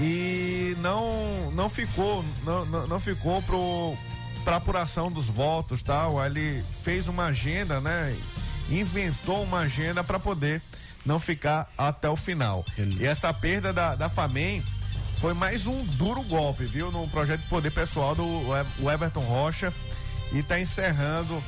e 0.00 0.76
não, 0.80 1.50
não 1.52 1.68
ficou, 1.68 2.24
não, 2.44 2.64
não, 2.86 3.00
ficou 3.00 3.42
pro, 3.42 3.96
pra 4.44 4.56
apuração 4.56 5.10
dos 5.10 5.28
votos 5.28 5.82
tal. 5.82 6.24
Ele 6.24 6.62
fez 6.82 7.08
uma 7.08 7.26
agenda, 7.26 7.80
né? 7.80 8.16
Inventou 8.70 9.42
uma 9.42 9.60
agenda 9.60 10.04
para 10.04 10.18
poder 10.18 10.62
não 11.04 11.18
ficar 11.18 11.68
até 11.76 12.08
o 12.08 12.14
final. 12.14 12.64
E 13.00 13.04
essa 13.04 13.32
perda 13.34 13.72
da, 13.72 13.96
da 13.96 14.08
FAMEM 14.08 14.62
foi 15.20 15.34
mais 15.34 15.66
um 15.66 15.84
duro 15.84 16.22
golpe, 16.22 16.64
viu? 16.64 16.92
No 16.92 17.08
projeto 17.08 17.40
de 17.40 17.48
poder 17.48 17.72
pessoal 17.72 18.14
do 18.14 18.88
Everton 18.88 19.22
Rocha 19.22 19.72
e 20.32 20.42
tá 20.42 20.60
encerrando 20.60 21.42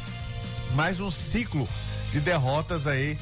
mais 0.75 0.99
um 0.99 1.11
ciclo 1.11 1.69
de 2.11 2.21
derrotas 2.21 2.87
aí 2.89 3.17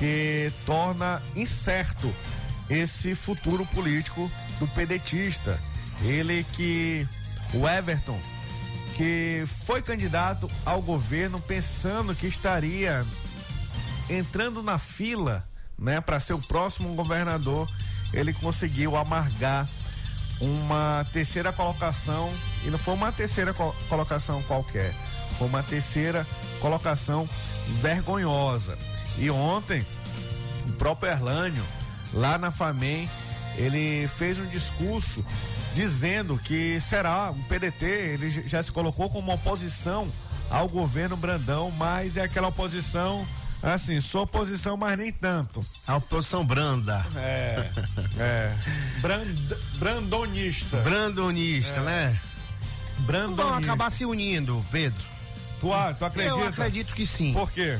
que 0.00 0.50
torna 0.64 1.22
incerto 1.36 2.12
esse 2.70 3.14
futuro 3.14 3.66
político 3.66 4.30
do 4.58 4.66
pedetista. 4.68 5.60
Ele 6.02 6.44
que 6.54 7.06
o 7.52 7.68
Everton 7.68 8.18
que 8.96 9.44
foi 9.66 9.82
candidato 9.82 10.50
ao 10.64 10.80
governo 10.80 11.38
pensando 11.40 12.14
que 12.14 12.26
estaria 12.26 13.04
entrando 14.08 14.62
na 14.62 14.78
fila, 14.78 15.46
né, 15.78 16.00
para 16.00 16.18
ser 16.18 16.32
o 16.34 16.38
próximo 16.40 16.94
governador, 16.94 17.68
ele 18.12 18.32
conseguiu 18.32 18.96
amargar 18.96 19.68
uma 20.40 21.06
terceira 21.12 21.52
colocação 21.52 22.32
e 22.64 22.70
não 22.70 22.78
foi 22.78 22.94
uma 22.94 23.12
terceira 23.12 23.52
co- 23.54 23.74
colocação 23.88 24.42
qualquer, 24.44 24.94
foi 25.38 25.46
uma 25.46 25.62
terceira 25.62 26.26
colocação 26.60 27.28
vergonhosa. 27.80 28.76
E 29.20 29.30
ontem 29.30 29.84
o 30.68 30.72
próprio 30.72 31.12
Erlânio 31.12 31.64
lá 32.12 32.38
na 32.38 32.50
FAMEM 32.50 33.08
ele 33.56 34.08
fez 34.16 34.38
um 34.38 34.46
discurso 34.46 35.24
dizendo 35.74 36.38
que 36.38 36.80
será 36.80 37.30
o 37.30 37.34
PDT, 37.44 37.84
ele 37.84 38.30
já 38.48 38.62
se 38.62 38.72
colocou 38.72 39.08
como 39.10 39.32
oposição 39.32 40.10
ao 40.48 40.68
governo 40.68 41.16
Brandão, 41.16 41.70
mas 41.70 42.16
é 42.16 42.22
aquela 42.22 42.48
oposição 42.48 43.24
assim, 43.62 44.00
sou 44.00 44.22
oposição, 44.22 44.76
mas 44.76 44.96
nem 44.96 45.12
tanto. 45.12 45.60
A 45.86 45.96
oposição 45.98 46.44
branda. 46.44 47.04
É, 47.14 47.70
é. 48.18 48.54
Brand, 49.02 49.28
brandonista. 49.74 50.78
Brandonista, 50.78 51.80
É. 51.80 51.82
né? 51.82 52.20
Brandonista. 53.00 53.44
Vão 53.44 53.54
acabar 53.58 53.90
se 53.90 54.04
unindo, 54.06 54.64
Pedro. 54.72 55.02
Tu, 55.60 55.68
tu 55.98 56.04
acredita? 56.04 56.36
Eu 56.40 56.48
acredito 56.48 56.94
que 56.94 57.06
sim. 57.06 57.34
Por 57.34 57.50
quê? 57.50 57.78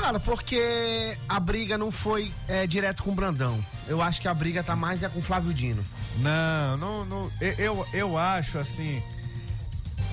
Cara, 0.00 0.20
porque 0.20 1.16
a 1.26 1.40
briga 1.40 1.78
não 1.78 1.90
foi 1.90 2.30
é, 2.46 2.66
direto 2.66 3.02
com 3.02 3.10
o 3.10 3.14
Brandão. 3.14 3.64
Eu 3.88 4.02
acho 4.02 4.20
que 4.20 4.28
a 4.28 4.34
briga 4.34 4.62
tá 4.62 4.76
mais 4.76 5.02
é 5.02 5.08
com 5.08 5.18
o 5.18 5.22
Flávio 5.22 5.54
Dino. 5.54 5.84
Não, 6.18 6.76
não, 6.76 7.04
não 7.04 7.32
eu, 7.58 7.86
eu 7.92 8.18
acho 8.18 8.58
assim. 8.58 9.02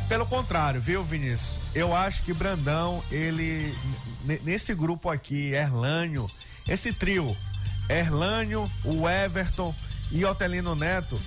Pelo 0.08 0.26
contrário, 0.26 0.80
viu, 0.80 1.04
Vinícius? 1.04 1.60
Eu 1.76 1.96
acho 1.96 2.24
que 2.24 2.34
Brandão, 2.34 3.04
ele. 3.12 3.76
Nesse 4.44 4.74
grupo 4.74 5.10
aqui, 5.10 5.54
Erlânio, 5.54 6.30
esse 6.68 6.94
trio, 6.94 7.36
Erlânio, 7.90 8.70
o 8.86 9.08
Everton 9.08 9.76
e 10.12 10.24
Otelino 10.24 10.76
Neto, 10.76 11.20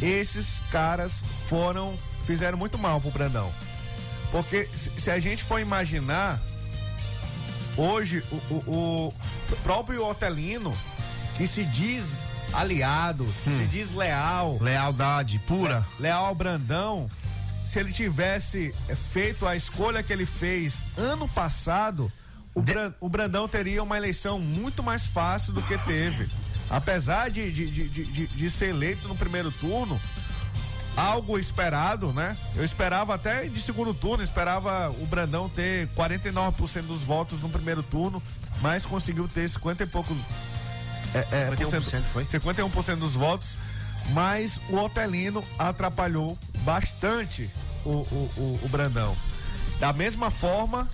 esses 0.00 0.62
caras 0.70 1.24
foram. 1.48 1.96
fizeram 2.24 2.56
muito 2.56 2.78
mal 2.78 3.00
pro 3.00 3.10
Brandão. 3.10 3.52
Porque 4.30 4.68
se 4.74 5.10
a 5.10 5.18
gente 5.18 5.42
for 5.42 5.58
imaginar, 5.58 6.40
hoje 7.80 8.22
o, 8.30 8.54
o, 8.54 9.14
o 9.50 9.56
próprio 9.62 10.06
Otelino, 10.06 10.76
que 11.36 11.46
se 11.46 11.64
diz 11.64 12.28
aliado, 12.52 13.24
hum. 13.24 13.56
se 13.56 13.64
diz 13.66 13.94
leal. 13.94 14.58
Lealdade 14.60 15.38
pura. 15.40 15.84
Leal 15.98 16.26
ao 16.26 16.34
Brandão. 16.34 17.10
Se 17.64 17.78
ele 17.78 17.92
tivesse 17.92 18.74
feito 19.10 19.46
a 19.46 19.54
escolha 19.54 20.02
que 20.02 20.12
ele 20.12 20.26
fez 20.26 20.84
ano 20.96 21.28
passado, 21.28 22.10
o, 22.54 22.60
de... 22.60 22.72
o 23.00 23.08
Brandão 23.08 23.48
teria 23.48 23.82
uma 23.82 23.96
eleição 23.96 24.38
muito 24.38 24.82
mais 24.82 25.06
fácil 25.06 25.52
do 25.52 25.62
que 25.62 25.78
teve. 25.78 26.28
Apesar 26.68 27.30
de, 27.30 27.50
de, 27.52 27.70
de, 27.70 27.88
de, 27.88 28.26
de 28.26 28.50
ser 28.50 28.70
eleito 28.70 29.08
no 29.08 29.16
primeiro 29.16 29.50
turno, 29.50 30.00
algo 31.00 31.38
esperado, 31.38 32.12
né? 32.12 32.36
Eu 32.54 32.64
esperava 32.64 33.14
até 33.14 33.44
de 33.48 33.60
segundo 33.60 33.94
turno, 33.94 34.22
esperava 34.22 34.90
o 34.90 35.06
Brandão 35.06 35.48
ter 35.48 35.88
49% 35.88 36.82
dos 36.82 37.02
votos 37.02 37.40
no 37.40 37.48
primeiro 37.48 37.82
turno, 37.82 38.22
mas 38.60 38.84
conseguiu 38.84 39.26
ter 39.26 39.48
50 39.48 39.84
e 39.84 39.86
poucos. 39.86 40.16
É, 41.14 41.18
é, 41.32 41.50
51% 41.50 42.02
foi? 42.12 42.24
51% 42.24 42.96
dos 42.96 43.14
votos, 43.14 43.56
mas 44.12 44.60
o 44.68 44.76
Otelino 44.76 45.42
atrapalhou 45.58 46.38
bastante 46.62 47.50
o, 47.84 47.90
o, 47.90 48.30
o, 48.36 48.60
o 48.64 48.68
Brandão. 48.68 49.16
Da 49.78 49.92
mesma 49.92 50.30
forma 50.30 50.88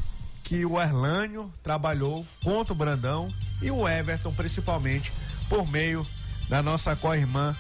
que 0.45 0.65
o 0.65 0.81
Erlânio 0.81 1.51
trabalhou 1.63 2.25
contra 2.45 2.73
o 2.73 2.77
Brandão 2.77 3.29
e 3.61 3.71
o 3.71 3.89
Everton, 3.89 4.33
principalmente, 4.33 5.13
por 5.49 5.67
meio 5.67 6.07
da 6.49 6.63
nossa 6.63 6.95
co-irmã 6.95 7.55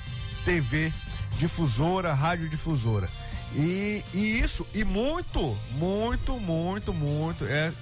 TV 0.44 0.92
difusora, 1.38 2.12
rádio 2.12 2.48
difusora. 2.48 3.08
E, 3.54 4.04
e 4.12 4.38
isso, 4.40 4.66
e 4.74 4.84
muito, 4.84 5.56
muito, 5.72 6.38
muito, 6.38 6.92
muito, 6.92 7.44
é 7.44 7.72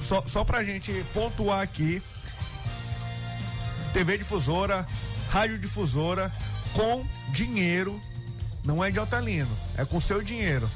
só, 0.00 0.22
só 0.26 0.44
pra 0.44 0.64
gente 0.64 1.04
pontuar 1.12 1.60
aqui, 1.60 2.02
TV 3.92 4.18
difusora, 4.18 4.86
rádio 5.30 5.58
difusora, 5.58 6.32
com 6.72 7.06
dinheiro, 7.32 8.00
não 8.64 8.82
é 8.82 8.90
de 8.90 8.98
Otelino, 8.98 9.56
é 9.76 9.84
com 9.84 10.00
seu 10.00 10.22
dinheiro, 10.22 10.68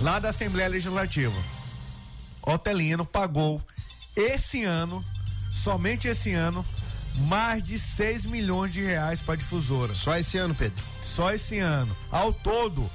lá 0.00 0.18
da 0.18 0.30
Assembleia 0.30 0.68
Legislativa. 0.68 1.36
Otelino 2.42 3.04
pagou 3.04 3.62
esse 4.16 4.64
ano, 4.64 5.00
somente 5.52 6.08
esse 6.08 6.32
ano, 6.32 6.64
mais 7.28 7.62
de 7.62 7.78
6 7.78 8.26
milhões 8.26 8.72
de 8.72 8.82
reais 8.82 9.20
para 9.20 9.36
difusora. 9.36 9.94
Só 9.94 10.16
esse 10.16 10.38
ano, 10.38 10.54
Pedro? 10.54 10.82
Só 11.02 11.32
esse 11.32 11.58
ano. 11.58 11.96
Ao 12.10 12.32
todo, 12.32 12.90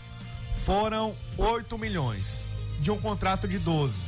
foram 0.66 1.16
8 1.38 1.78
milhões 1.78 2.44
de 2.80 2.92
um 2.92 2.98
contrato 2.98 3.48
de 3.48 3.60
12 3.60 4.04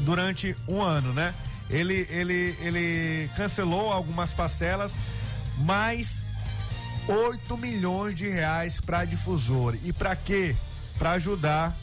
durante 0.00 0.56
um 0.68 0.82
ano, 0.82 1.12
né? 1.12 1.34
Ele, 1.70 2.06
ele, 2.10 2.56
ele 2.60 3.30
cancelou 3.36 3.92
algumas 3.92 4.32
parcelas, 4.32 4.98
mais 5.58 6.22
8 7.06 7.56
milhões 7.58 8.16
de 8.16 8.28
reais 8.28 8.80
para 8.80 9.04
difusora. 9.04 9.78
E 9.84 9.92
para 9.92 10.16
quê? 10.16 10.56
Para 10.98 11.12
ajudar 11.12 11.76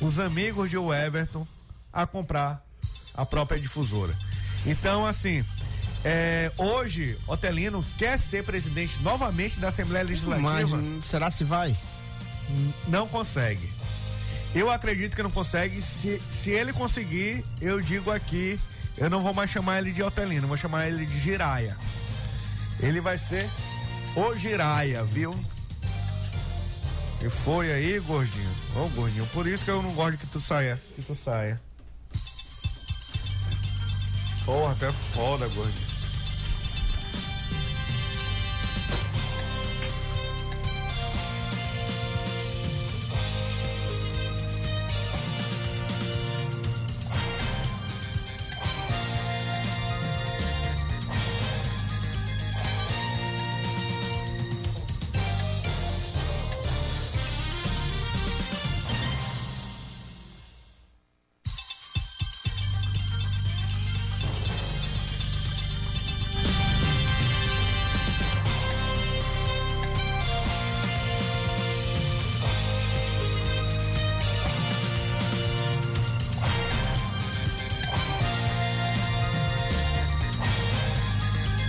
os 0.00 0.18
amigos 0.18 0.70
de 0.70 0.76
Everton 0.76 1.46
a 1.92 2.06
comprar 2.06 2.62
a 3.14 3.24
própria 3.24 3.58
difusora. 3.58 4.14
Então, 4.66 5.06
assim, 5.06 5.44
é, 6.04 6.52
hoje, 6.58 7.18
Otelino 7.26 7.84
quer 7.96 8.18
ser 8.18 8.44
presidente 8.44 9.00
novamente 9.02 9.58
da 9.58 9.68
Assembleia 9.68 10.04
Legislativa. 10.04 10.76
Mas, 10.76 11.04
será 11.06 11.30
se 11.30 11.44
vai? 11.44 11.74
Não 12.88 13.08
consegue. 13.08 13.72
Eu 14.54 14.70
acredito 14.70 15.16
que 15.16 15.22
não 15.22 15.30
consegue. 15.30 15.80
Se, 15.80 16.20
se 16.28 16.50
ele 16.50 16.74
conseguir, 16.74 17.42
eu 17.58 17.80
digo 17.80 18.10
aqui, 18.10 18.60
eu 18.98 19.08
não 19.08 19.22
vou 19.22 19.32
mais 19.32 19.50
chamar 19.50 19.78
ele 19.78 19.92
de 19.92 20.02
Otelino, 20.02 20.46
vou 20.46 20.58
chamar 20.58 20.86
ele 20.88 21.06
de 21.06 21.18
Giraia. 21.18 21.74
Ele 22.80 23.00
vai 23.00 23.16
ser 23.16 23.48
o 24.14 24.34
Giraia, 24.34 25.02
viu? 25.04 25.34
E 27.22 27.30
foi 27.30 27.72
aí, 27.72 27.98
gordinho. 28.00 28.50
Ô, 28.76 28.80
oh, 28.80 28.88
gordinho, 28.90 29.26
por 29.28 29.46
isso 29.46 29.64
que 29.64 29.70
eu 29.70 29.82
não 29.82 29.94
gosto 29.94 30.18
que 30.18 30.26
tu 30.26 30.38
saia, 30.38 30.78
que 30.94 31.00
tu 31.00 31.14
saia. 31.14 31.58
Porra, 34.44 34.72
até 34.72 34.92
foda, 34.92 35.48
gordinho. 35.48 35.93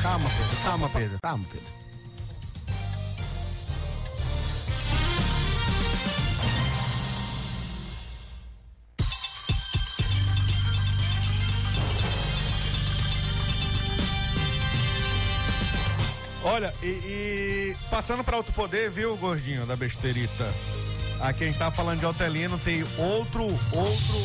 Calma, 0.05 0.29
Pedro. 0.89 1.17
Olha, 16.43 16.71
e, 16.83 16.85
e 16.85 17.75
passando 17.89 18.23
para 18.23 18.37
outro 18.37 18.53
poder, 18.53 18.91
viu, 18.91 19.17
gordinho 19.17 19.65
da 19.65 19.75
besteirita? 19.75 20.53
Aqui 21.19 21.45
a 21.45 21.47
gente 21.47 21.57
tá 21.57 21.71
falando 21.71 22.01
de 22.01 22.05
Otelino, 22.05 22.59
tem 22.59 22.83
outro, 22.99 23.45
outro 23.45 24.15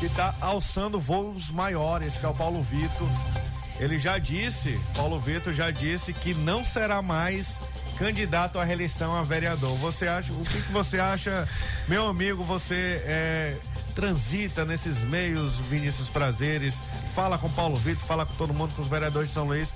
que 0.00 0.08
tá 0.08 0.34
alçando 0.40 0.98
voos 0.98 1.52
maiores, 1.52 2.18
que 2.18 2.26
é 2.26 2.28
o 2.28 2.34
Paulo 2.34 2.60
Vitor 2.60 3.06
ele 3.78 3.98
já 3.98 4.18
disse, 4.18 4.80
Paulo 4.94 5.18
Vitor 5.18 5.52
já 5.52 5.70
disse 5.70 6.12
que 6.12 6.32
não 6.34 6.64
será 6.64 7.02
mais 7.02 7.60
candidato 7.98 8.58
à 8.58 8.64
reeleição 8.64 9.16
a 9.16 9.22
vereador. 9.22 9.76
Você 9.78 10.06
acha, 10.06 10.32
o 10.32 10.44
que, 10.44 10.62
que 10.62 10.72
você 10.72 10.98
acha, 10.98 11.48
meu 11.88 12.06
amigo, 12.06 12.44
você 12.44 13.02
é, 13.04 13.56
transita 13.94 14.64
nesses 14.64 15.02
meios, 15.02 15.58
Vinícius 15.58 16.08
Prazeres, 16.08 16.82
fala 17.14 17.38
com 17.38 17.48
Paulo 17.50 17.76
Vitor, 17.76 18.04
fala 18.04 18.24
com 18.24 18.34
todo 18.34 18.54
mundo, 18.54 18.74
com 18.74 18.82
os 18.82 18.88
vereadores 18.88 19.28
de 19.28 19.34
São 19.34 19.44
Luís. 19.44 19.72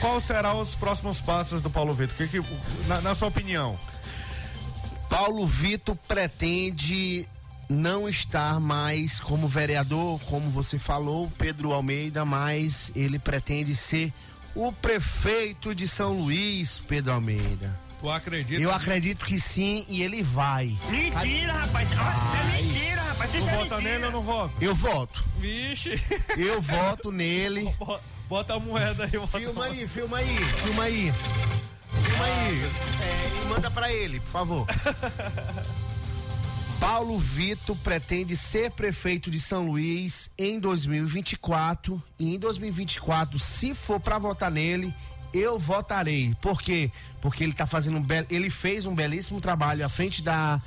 Qual 0.00 0.20
serão 0.20 0.60
os 0.60 0.74
próximos 0.74 1.20
passos 1.20 1.60
do 1.60 1.70
Paulo 1.70 1.94
Vitor? 1.94 2.16
Que, 2.16 2.26
que, 2.26 2.40
na, 2.88 3.00
na 3.00 3.14
sua 3.14 3.28
opinião? 3.28 3.78
Paulo 5.08 5.46
Vitor 5.46 5.94
pretende 6.08 7.28
não 7.72 8.08
estar 8.08 8.60
mais 8.60 9.18
como 9.18 9.48
vereador, 9.48 10.20
como 10.20 10.50
você 10.50 10.78
falou, 10.78 11.30
Pedro 11.38 11.72
Almeida, 11.72 12.24
mas 12.24 12.92
ele 12.94 13.18
pretende 13.18 13.74
ser 13.74 14.12
o 14.54 14.70
prefeito 14.70 15.74
de 15.74 15.88
São 15.88 16.12
Luís, 16.12 16.80
Pedro 16.86 17.12
Almeida. 17.12 17.80
Tu 18.00 18.10
acredita? 18.10 18.60
Eu 18.60 18.72
acredito 18.72 19.24
que 19.24 19.40
sim 19.40 19.84
e 19.88 20.02
ele 20.02 20.22
vai. 20.22 20.76
Mentira, 20.90 21.52
rapaz. 21.52 21.88
Vai. 21.88 22.40
É 22.40 22.62
mentira, 22.62 23.02
rapaz. 23.02 23.30
Tu 23.30 23.36
é 23.36 23.56
vota 23.56 23.80
nele 23.80 24.04
ou 24.06 24.12
não 24.12 24.22
vota? 24.22 24.54
Eu 24.60 24.74
voto. 24.74 25.24
Vixe. 25.38 26.02
Eu 26.36 26.60
voto 26.60 27.10
nele. 27.10 27.72
Bota 28.28 28.54
a 28.54 28.58
moeda 28.58 29.04
aí. 29.04 29.10
Filma 29.10 29.66
aí, 29.66 29.86
filma 29.86 30.18
aí, 30.18 30.36
filma 30.36 30.84
aí. 30.84 31.12
Filma 32.02 32.24
aí. 32.24 32.62
É, 33.02 33.44
e 33.44 33.48
manda 33.48 33.70
pra 33.70 33.92
ele, 33.92 34.20
por 34.20 34.30
favor. 34.30 34.66
Paulo 36.82 37.16
Vitor 37.16 37.76
pretende 37.76 38.36
ser 38.36 38.72
prefeito 38.72 39.30
de 39.30 39.38
São 39.38 39.66
Luís 39.66 40.28
em 40.36 40.58
2024 40.58 42.02
e 42.18 42.34
em 42.34 42.38
2024, 42.40 43.38
se 43.38 43.72
for 43.72 44.00
para 44.00 44.18
votar 44.18 44.50
nele, 44.50 44.92
eu 45.32 45.60
votarei. 45.60 46.34
Por 46.42 46.60
quê? 46.60 46.90
Porque 47.20 47.44
ele 47.44 47.52
tá 47.52 47.66
fazendo 47.66 47.98
um 47.98 48.02
bel... 48.02 48.26
ele 48.28 48.50
fez 48.50 48.84
um 48.84 48.96
belíssimo 48.96 49.40
trabalho 49.40 49.86
à 49.86 49.88
frente 49.88 50.24
da 50.24 50.60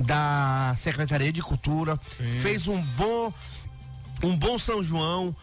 da 0.00 0.74
Secretaria 0.76 1.32
de 1.32 1.40
Cultura, 1.40 1.96
fez 2.42 2.66
um 2.66 2.82
bom 2.96 3.32
um 4.24 4.36
bom 4.36 4.58
São 4.58 4.82
João, 4.82 5.34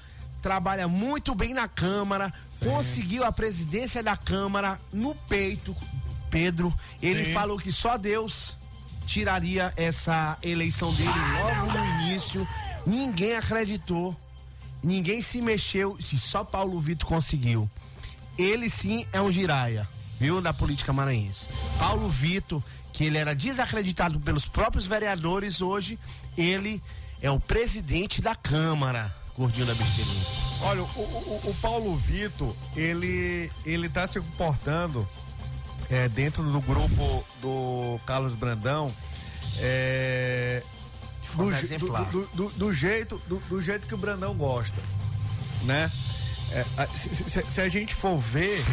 trabalha 0.42 0.86
muito 0.86 1.34
bem 1.34 1.54
na 1.54 1.70
Câmara, 1.70 2.34
conseguiu 2.60 3.24
a 3.24 3.32
presidência 3.32 4.04
da 4.04 4.18
Câmara 4.18 4.82
no 4.92 5.16
peito. 5.16 5.74
Pedro, 6.30 6.78
ele 7.02 7.24
Sim. 7.24 7.34
falou 7.34 7.58
que 7.58 7.72
só 7.72 7.98
Deus 7.98 8.59
tiraria 9.10 9.74
essa 9.76 10.38
eleição 10.44 10.94
dele 10.94 11.10
logo 11.10 11.78
no 11.80 12.02
início. 12.04 12.48
Ninguém 12.86 13.36
acreditou, 13.36 14.16
ninguém 14.84 15.22
se 15.22 15.42
mexeu, 15.42 15.98
só 16.00 16.44
Paulo 16.44 16.80
Vitor 16.80 17.08
conseguiu. 17.10 17.70
Ele 18.38 18.70
sim 18.70 19.06
é 19.12 19.20
um 19.22 19.32
giraia, 19.32 19.88
viu, 20.20 20.40
da 20.42 20.54
política 20.54 20.94
maranhense. 20.94 21.48
Paulo 21.78 22.08
Vitor, 22.08 22.62
que 22.94 23.04
ele 23.04 23.18
era 23.18 23.36
desacreditado 23.36 24.20
pelos 24.20 24.46
próprios 24.46 24.86
vereadores, 24.86 25.60
hoje 25.62 25.98
ele 26.38 26.82
é 27.22 27.30
o 27.32 27.40
presidente 27.40 28.22
da 28.22 28.36
Câmara, 28.36 29.14
gordinho 29.36 29.66
da 29.66 29.74
besteirinha. 29.74 30.26
Olha, 30.62 30.82
o, 30.84 30.86
o- 30.86 31.42
o 31.50 31.56
Paulo 31.62 31.96
Vitor, 31.96 32.56
ele, 32.76 33.52
ele 33.66 33.90
tá 33.90 34.06
se 34.08 34.20
comportando 34.20 35.08
é, 35.90 36.08
dentro 36.10 36.44
do 36.44 36.62
grupo 36.62 37.24
do 37.42 38.00
Carlos 38.06 38.36
Brandão 38.36 38.92
é, 39.60 40.64
do, 41.80 41.88
do- 42.12 42.30
do- 42.34 42.50
do 42.50 42.74
jeito, 42.74 43.22
do, 43.28 43.40
jeito 43.62 43.88
que 43.88 43.94
o 43.94 43.98
Brandão 43.98 44.34
gosta, 44.34 44.82
né? 45.64 45.92
É, 46.52 46.66
se, 46.96 47.14
se- 47.14 47.44
se 47.48 47.62
a 47.62 47.68
gente 47.68 47.94
for 47.94 48.18
ver 48.18 48.64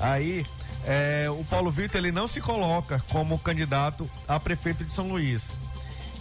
aí, 0.00 0.46
é, 0.84 1.26
o 1.30 1.44
Paulo 1.44 1.70
Vitor 1.70 1.98
ele 1.98 2.12
não 2.12 2.26
se 2.26 2.40
coloca 2.40 3.02
como 3.10 3.38
candidato 3.38 4.08
a 4.26 4.38
prefeito 4.40 4.84
de 4.84 4.92
São 4.92 5.08
Luís. 5.08 5.52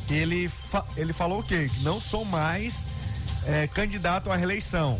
Ele, 0.09 0.49
fa- 0.49 0.85
ele 0.97 1.13
falou 1.13 1.39
o 1.39 1.43
quê? 1.43 1.69
Que 1.73 1.79
não 1.83 1.99
sou 1.99 2.25
mais 2.25 2.85
é, 3.45 3.67
candidato 3.67 4.31
à 4.31 4.35
reeleição 4.35 4.99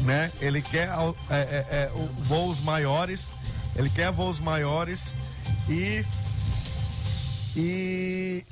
né? 0.00 0.32
Ele 0.40 0.60
quer 0.60 0.88
é, 1.30 1.36
é, 1.36 1.66
é, 1.70 1.92
voos 2.18 2.60
maiores, 2.60 3.32
ele 3.76 3.88
quer 3.90 4.10
voos 4.10 4.40
maiores 4.40 5.12
e 5.68 6.04
e 7.56 8.44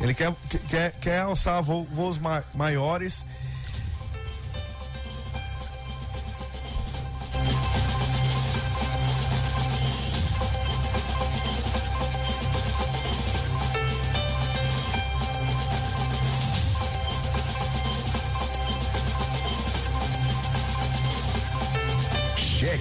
ele 0.00 0.14
quer 0.14 0.32
que- 0.48 0.58
quer, 0.60 0.92
quer 0.92 1.18
alçar 1.20 1.62
vo- 1.62 1.86
voos 1.92 2.18
ma- 2.18 2.42
maiores. 2.54 3.24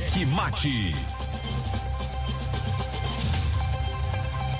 Cheque 0.05 0.25
mate. 0.25 0.95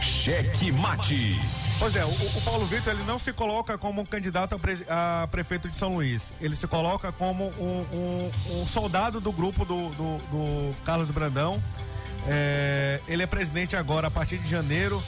Cheque 0.02 0.72
mate. 0.72 1.40
Pois 1.80 1.96
é, 1.96 2.04
o, 2.04 2.10
o 2.10 2.42
Paulo 2.44 2.66
Vitor 2.66 2.92
ele 2.94 3.04
não 3.04 3.20
se 3.20 3.32
coloca 3.32 3.78
como 3.78 4.02
um 4.02 4.06
candidato 4.06 4.56
a, 4.56 4.60
presi- 4.60 4.86
a 4.90 5.28
prefeito 5.30 5.70
de 5.70 5.78
São 5.78 5.94
Luís. 5.96 6.34
Ele 6.42 6.56
se 6.56 6.66
coloca 6.68 7.12
como 7.12 7.50
um, 7.60 7.86
um- 7.94 8.62
um 8.62 8.68
soldado 8.68 9.22
do 9.22 9.32
grupo 9.32 9.64
do, 9.64 9.90
do- 9.90 10.18
do 10.18 10.76
Carlos 10.84 11.12
Brandão. 11.12 11.62
É, 12.28 13.00
ele 13.08 13.22
é 13.24 13.28
presidente 13.28 13.76
agora 13.76 14.08
a 14.08 14.12
partir 14.12 14.38
de 14.40 14.50
janeiro, 14.50 15.02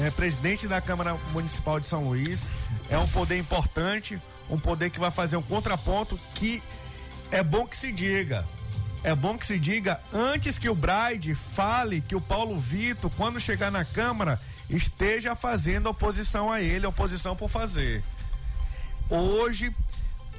é 0.00 0.10
presidente 0.10 0.66
da 0.66 0.80
Câmara 0.80 1.14
Municipal 1.32 1.78
de 1.78 1.86
São 1.86 2.04
Luís. 2.08 2.50
É 2.88 2.96
um 2.98 3.06
poder 3.08 3.38
importante, 3.38 4.18
um 4.48 4.58
poder 4.58 4.90
que 4.90 4.98
vai 4.98 5.10
fazer 5.10 5.36
um 5.36 5.42
contraponto 5.42 6.18
que 6.34 6.62
é 7.30 7.42
bom 7.42 7.66
que 7.66 7.76
se 7.76 7.92
diga. 7.92 8.44
É 9.06 9.14
bom 9.14 9.38
que 9.38 9.46
se 9.46 9.56
diga 9.56 10.00
antes 10.12 10.58
que 10.58 10.68
o 10.68 10.74
Braide 10.74 11.32
fale 11.32 12.00
que 12.00 12.16
o 12.16 12.20
Paulo 12.20 12.58
Vitor, 12.58 13.08
quando 13.16 13.38
chegar 13.38 13.70
na 13.70 13.84
Câmara, 13.84 14.40
esteja 14.68 15.36
fazendo 15.36 15.88
oposição 15.88 16.50
a 16.50 16.60
ele, 16.60 16.88
oposição 16.88 17.36
por 17.36 17.48
fazer. 17.48 18.02
Hoje, 19.08 19.72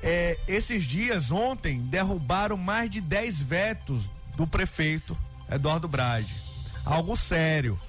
é, 0.03 0.37
esses 0.49 0.83
dias, 0.83 1.31
ontem, 1.31 1.79
derrubaram 1.79 2.57
mais 2.57 2.91
de 2.91 2.99
10 2.99 3.41
vetos 3.41 4.09
do 4.35 4.45
prefeito 4.45 5.17
Eduardo 5.49 5.87
Brade. 5.87 6.35
Algo 6.83 7.15
sério. 7.15 7.79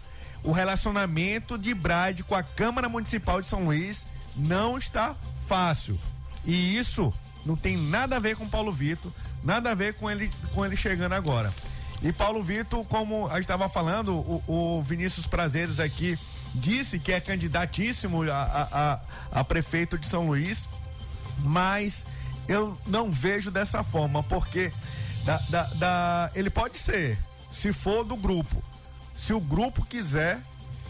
O 0.45 0.53
relacionamento 0.53 1.59
de 1.59 1.74
Brade 1.74 2.22
com 2.22 2.37
a 2.37 2.43
Câmara 2.45 2.89
Municipal 2.89 3.41
de 3.41 3.49
São 3.49 3.64
Luís 3.64 4.07
não 4.37 4.79
está 4.79 5.16
fácil. 5.49 5.99
E 6.47 6.76
isso 6.76 7.12
não 7.49 7.57
tem 7.57 7.76
nada 7.76 8.16
a 8.16 8.18
ver 8.20 8.36
com 8.36 8.46
Paulo 8.46 8.70
Vitor, 8.70 9.11
nada 9.42 9.70
a 9.70 9.74
ver 9.74 9.94
com 9.94 10.09
ele, 10.11 10.30
com 10.55 10.64
ele 10.64 10.76
chegando 10.76 11.14
agora. 11.14 11.53
E 12.03 12.12
Paulo 12.12 12.42
Vitor, 12.42 12.84
como 12.84 13.26
a 13.26 13.30
gente 13.36 13.40
estava 13.40 13.68
falando, 13.68 14.12
o, 14.14 14.42
o 14.46 14.82
Vinícius 14.82 15.26
Prazeres 15.26 15.80
aqui 15.80 16.18
disse 16.55 16.99
que 16.99 17.11
é 17.11 17.20
candidatíssimo 17.20 18.22
a, 18.30 19.01
a, 19.32 19.40
a- 19.40 19.44
prefeito 19.44 19.99
de 19.99 20.07
São 20.07 20.26
Luís, 20.28 20.68
mas 21.38 22.05
eu 22.46 22.76
não 22.86 23.11
vejo 23.11 23.51
dessa 23.51 23.82
forma, 23.82 24.22
porque 24.22 24.70
da, 25.24 25.38
da- 25.49 25.70
da- 25.74 26.30
ele 26.34 26.51
pode 26.51 26.76
ser, 26.78 27.18
se 27.51 27.72
for 27.72 28.05
do 28.05 28.16
grupo. 28.16 28.62
Se 29.14 29.32
o 29.32 29.40
grupo 29.40 29.84
quiser, 29.84 30.40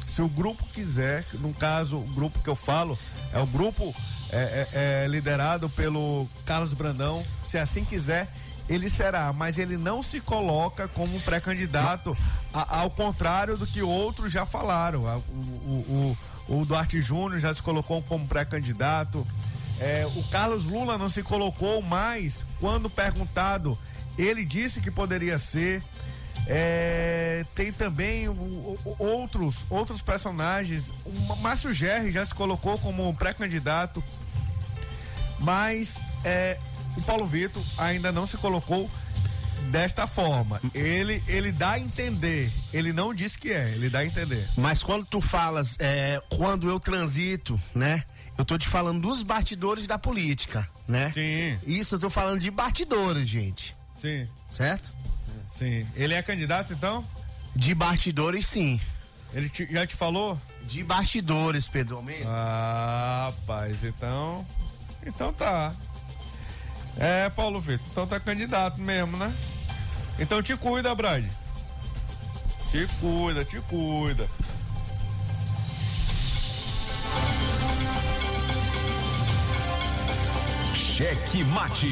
se 0.06 0.20
o 0.20 0.28
grupo 0.28 0.64
quiser, 0.74 1.24
no 1.34 1.54
caso, 1.54 1.96
o 1.98 2.02
grupo 2.14 2.40
que 2.40 2.48
eu 2.50 2.56
falo 2.56 2.98
é 3.32 3.38
o 3.38 3.46
grupo 3.46 3.94
é, 4.30 4.68
é- 4.72 5.04
é 5.04 5.08
liderado 5.08 5.68
pelo 5.70 6.28
Carlos 6.44 6.74
Brandão, 6.74 7.24
se 7.40 7.56
assim 7.58 7.84
quiser, 7.84 8.28
ele 8.68 8.90
será, 8.90 9.32
mas 9.32 9.58
ele 9.58 9.76
não 9.78 10.02
se 10.02 10.20
coloca 10.20 10.86
como 10.88 11.18
pré-candidato, 11.20 12.16
ao 12.52 12.90
contrário 12.90 13.56
do 13.56 13.66
que 13.66 13.82
outros 13.82 14.30
já 14.30 14.44
falaram. 14.44 15.04
O, 15.04 15.40
o, 15.70 16.16
o, 16.48 16.60
o 16.60 16.64
Duarte 16.66 17.00
Júnior 17.00 17.40
já 17.40 17.52
se 17.54 17.62
colocou 17.62 18.02
como 18.02 18.26
pré-candidato. 18.26 19.26
É, 19.80 20.06
o 20.16 20.22
Carlos 20.24 20.64
Lula 20.64 20.98
não 20.98 21.08
se 21.08 21.22
colocou 21.22 21.80
mais 21.80 22.44
quando 22.60 22.90
perguntado, 22.90 23.78
ele 24.18 24.44
disse 24.44 24.80
que 24.82 24.90
poderia 24.90 25.38
ser. 25.38 25.82
É, 26.46 27.44
tem 27.54 27.72
também 27.72 28.28
o- 28.28 28.32
o- 28.32 28.96
outros 28.98 29.66
outros 29.68 30.00
personagens. 30.02 30.92
O 31.04 31.36
Márcio 31.36 31.72
Gerri 31.72 32.10
já 32.10 32.24
se 32.24 32.34
colocou 32.34 32.78
como 32.78 33.12
pré-candidato, 33.14 34.02
mas 35.40 36.02
é, 36.24 36.58
o 36.96 37.02
Paulo 37.02 37.26
Vitor 37.26 37.62
ainda 37.76 38.10
não 38.12 38.26
se 38.26 38.36
colocou 38.36 38.90
desta 39.70 40.06
forma. 40.06 40.60
Ele 40.74 41.22
ele 41.26 41.52
dá 41.52 41.72
a 41.72 41.78
entender. 41.78 42.50
Ele 42.72 42.92
não 42.92 43.12
disse 43.12 43.38
que 43.38 43.50
é. 43.52 43.70
Ele 43.70 43.88
dá 43.90 44.00
a 44.00 44.04
entender. 44.06 44.46
Mas 44.56 44.82
quando 44.82 45.04
tu 45.04 45.20
falas, 45.20 45.76
é, 45.78 46.20
quando 46.30 46.68
eu 46.68 46.78
transito, 46.80 47.60
né? 47.74 48.04
Eu 48.36 48.44
tô 48.44 48.56
te 48.56 48.68
falando 48.68 49.00
dos 49.02 49.22
bastidores 49.24 49.88
da 49.88 49.98
política, 49.98 50.68
né? 50.86 51.10
Sim. 51.10 51.58
Isso 51.66 51.96
eu 51.96 51.98
tô 51.98 52.08
falando 52.08 52.38
de 52.40 52.50
bastidores, 52.52 53.28
gente. 53.28 53.74
Sim. 53.98 54.28
Certo? 54.48 54.92
Sim. 55.48 55.84
Ele 55.96 56.14
é 56.14 56.22
candidato 56.22 56.72
então? 56.72 57.04
De 57.56 57.74
bastidores, 57.74 58.46
sim. 58.46 58.80
Ele 59.34 59.48
te- 59.48 59.66
já 59.70 59.84
te 59.86 59.96
falou? 59.96 60.40
De 60.62 60.84
bastidores, 60.84 61.66
Pedro 61.66 61.96
Almeida. 61.96 62.26
Ah, 62.28 63.32
rapaz, 63.32 63.82
então. 63.82 64.46
Então 65.04 65.32
tá. 65.32 65.74
É, 66.96 67.30
Paulo 67.30 67.60
Vitor, 67.60 67.86
então 67.90 68.06
tá 68.06 68.18
candidato 68.18 68.80
mesmo, 68.80 69.16
né? 69.16 69.32
Então 70.18 70.42
te 70.42 70.56
cuida, 70.56 70.94
Brad. 70.94 71.24
Te 72.70 72.86
cuida, 73.00 73.44
te 73.44 73.60
cuida. 73.60 74.28
Cheque 80.74 81.44
mate. 81.44 81.88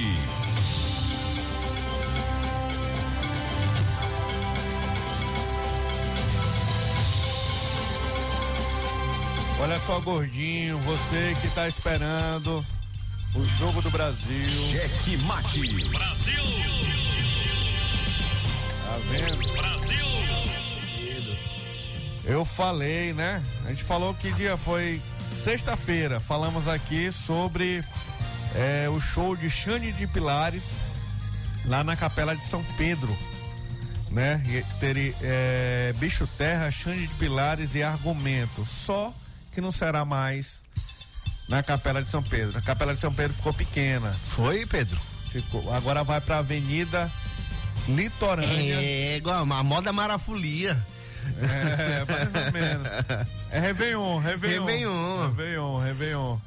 Olha 9.58 9.78
só, 9.78 9.98
gordinho, 10.00 10.78
você 10.80 11.34
que 11.40 11.48
tá 11.48 11.66
esperando 11.66 12.64
o 13.36 13.44
jogo 13.44 13.82
do 13.82 13.90
Brasil. 13.90 14.48
Cheque 14.70 15.16
mate. 15.18 15.60
Brasil! 15.88 16.42
Tá 18.82 18.98
vendo? 19.10 19.52
Brasil! 19.52 20.06
Eu 22.24 22.44
falei, 22.44 23.12
né? 23.12 23.42
A 23.66 23.70
gente 23.70 23.84
falou 23.84 24.14
que 24.14 24.32
dia 24.32 24.56
foi 24.56 25.00
sexta-feira. 25.30 26.18
Falamos 26.18 26.66
aqui 26.66 27.12
sobre 27.12 27.84
é, 28.54 28.88
o 28.88 28.98
show 28.98 29.36
de 29.36 29.50
Xande 29.50 29.92
de 29.92 30.06
Pilares 30.06 30.76
lá 31.66 31.84
na 31.84 31.94
Capela 31.94 32.34
de 32.34 32.44
São 32.44 32.64
Pedro, 32.78 33.16
né? 34.10 34.42
E 34.46 34.62
Teria 34.80 35.14
é, 35.22 35.92
Bicho 35.98 36.26
Terra, 36.38 36.70
Xande 36.70 37.06
de 37.06 37.14
Pilares 37.14 37.74
e 37.74 37.82
Argumento. 37.82 38.64
Só 38.64 39.12
que 39.52 39.60
não 39.60 39.70
será 39.70 40.04
mais 40.04 40.64
na 41.48 41.62
Capela 41.62 42.02
de 42.02 42.08
São 42.08 42.22
Pedro. 42.22 42.58
A 42.58 42.60
Capela 42.60 42.94
de 42.94 43.00
São 43.00 43.12
Pedro 43.12 43.34
ficou 43.34 43.52
pequena. 43.52 44.14
Foi, 44.30 44.66
Pedro? 44.66 44.98
Ficou. 45.30 45.72
Agora 45.72 46.02
vai 46.02 46.20
pra 46.20 46.38
Avenida 46.38 47.10
Litorânea. 47.88 48.76
É, 48.80 49.16
igual 49.16 49.38
a 49.38 49.62
moda 49.62 49.92
marafolia. 49.92 50.76
É, 51.38 52.04
mais 52.10 52.46
ou 52.46 52.52
menos. 52.52 52.88
É 53.50 53.58
Réveillon, 53.58 54.18
Réveillon. 54.18 54.64
Réveillon. 54.64 55.28
Réveillon, 55.28 55.76
Réveillon. 55.78 56.38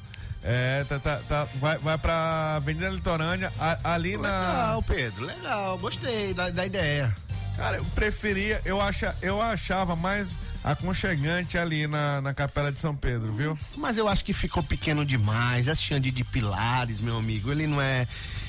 É, 0.41 0.85
tá, 0.85 0.99
tá, 0.99 1.19
tá, 1.27 1.47
vai, 1.55 1.77
vai 1.77 1.97
pra 1.97 2.55
Avenida 2.55 2.89
Litorânea, 2.89 3.51
ali 3.83 4.17
na. 4.17 4.39
Legal, 4.39 4.83
Pedro, 4.83 5.25
legal. 5.25 5.77
Gostei 5.77 6.33
da, 6.33 6.49
da 6.49 6.65
ideia. 6.65 7.13
Cara, 7.59 7.75
eu 7.75 7.85
preferia, 7.93 8.61
eu, 8.63 8.79
acha, 8.79 9.13
eu 9.21 9.41
achava 9.41 9.93
mais 9.93 10.37
aconchegante 10.63 11.57
ali 11.57 11.87
na, 11.87 12.21
na 12.21 12.33
Capela 12.33 12.71
de 12.71 12.79
São 12.79 12.95
Pedro, 12.95 13.33
viu? 13.33 13.59
Mas 13.75 13.97
eu 13.97 14.07
acho 14.07 14.23
que 14.23 14.31
ficou 14.31 14.63
pequeno 14.63 15.05
demais. 15.05 15.67
Esse 15.67 15.81
Xande 15.81 16.09
de 16.09 16.23
Pilares, 16.23 17.01
meu 17.01 17.17
amigo, 17.17 17.51
ele 17.51 17.67
não 17.67 17.81
é. 17.81 18.07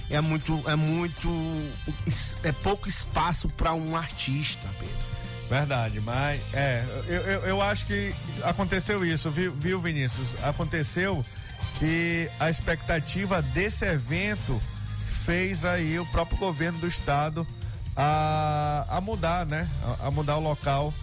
É 0.09 0.21
muito. 0.21 0.63
É 0.71 0.77
muito. 0.77 1.29
É 2.45 2.53
pouco 2.53 2.89
espaço 2.89 3.49
pra 3.49 3.75
um 3.75 3.97
artista, 3.97 4.69
Pedro. 4.79 4.95
Verdade, 5.51 6.01
mas 6.01 6.41
é, 6.55 6.85
eu, 7.09 7.21
eu, 7.23 7.41
eu 7.41 7.63
acho 7.63 7.87
que 7.87 8.15
aconteceu 8.45 9.05
isso, 9.05 9.29
viu, 9.29 9.51
viu, 9.51 9.81
Vinícius? 9.81 10.37
Aconteceu 10.45 11.25
que 11.81 12.31
a 12.39 12.49
expectativa 12.49 13.43
desse 13.43 13.85
evento 13.85 14.63
fez 15.25 15.65
aí 15.65 15.99
o 15.99 16.07
próprio 16.07 16.39
governo 16.39 16.79
do 16.79 16.87
estado 16.87 17.45
a, 18.01 18.87
a 18.89 19.01
mudar, 19.01 19.45
né? 19.45 19.69
A, 20.01 20.07
a 20.07 20.11
mudar 20.11 20.39
o 20.39 20.41
local 20.41 20.95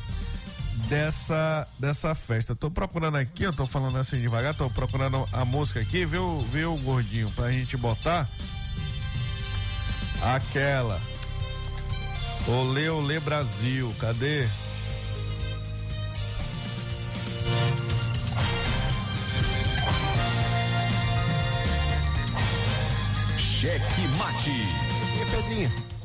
dessa, 0.89 1.67
dessa 1.77 2.15
festa. 2.15 2.55
Tô 2.55 2.71
procurando 2.71 3.17
aqui, 3.17 3.43
eu 3.43 3.53
tô 3.53 3.67
falando 3.67 3.97
assim 3.97 4.19
devagar, 4.19 4.55
tô 4.55 4.67
procurando 4.71 5.23
a 5.31 5.45
música 5.45 5.79
aqui, 5.79 6.05
viu, 6.05 6.39
viu, 6.51 6.75
gordinho, 6.77 7.29
pra 7.31 7.51
gente 7.51 7.77
botar 7.77 8.27
aquela. 10.21 10.99
Olê, 12.47 12.89
olê 12.89 13.19
Brasil, 13.19 13.93
cadê? 13.99 14.47
Cheque 23.37 24.07
Mate. 24.17 24.51
E 24.51 25.25
Pedrinho? 25.31 25.96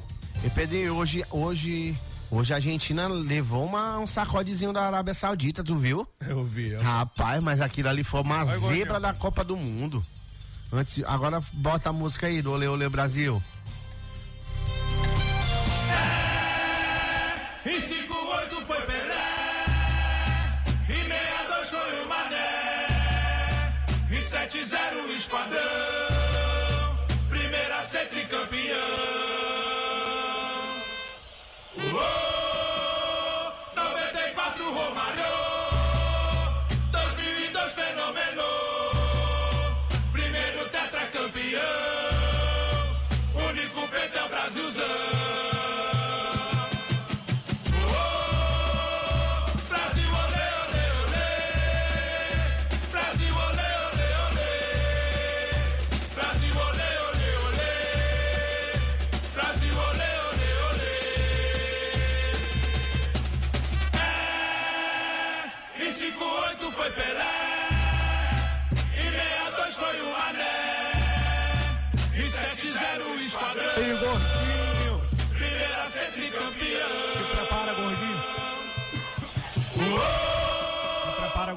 E 0.44 0.50
Pedrinho, 0.50 0.94
hoje, 0.96 1.24
hoje, 1.30 1.96
hoje 2.28 2.52
a 2.52 2.56
Argentina 2.56 3.06
levou 3.06 3.64
uma, 3.64 3.98
um 4.00 4.06
sacodezinho 4.08 4.72
da 4.72 4.84
Arábia 4.84 5.14
Saudita, 5.14 5.62
tu 5.62 5.76
viu? 5.76 6.06
Eu 6.28 6.44
vi. 6.44 6.74
Rapaz, 6.74 7.40
mas 7.42 7.60
aquilo 7.60 7.88
ali 7.88 8.02
foi 8.02 8.22
uma 8.22 8.44
Vai, 8.44 8.58
zebra 8.58 8.98
da 8.98 9.14
Copa 9.14 9.44
do 9.44 9.56
Mundo. 9.56 10.04
Antes, 10.72 11.04
agora 11.04 11.40
bota 11.52 11.90
a 11.90 11.92
música 11.92 12.26
aí 12.26 12.42
do 12.42 12.50
Olê 12.50 12.66
Olê 12.66 12.88
Brasil. 12.88 13.40
Em 17.64 17.80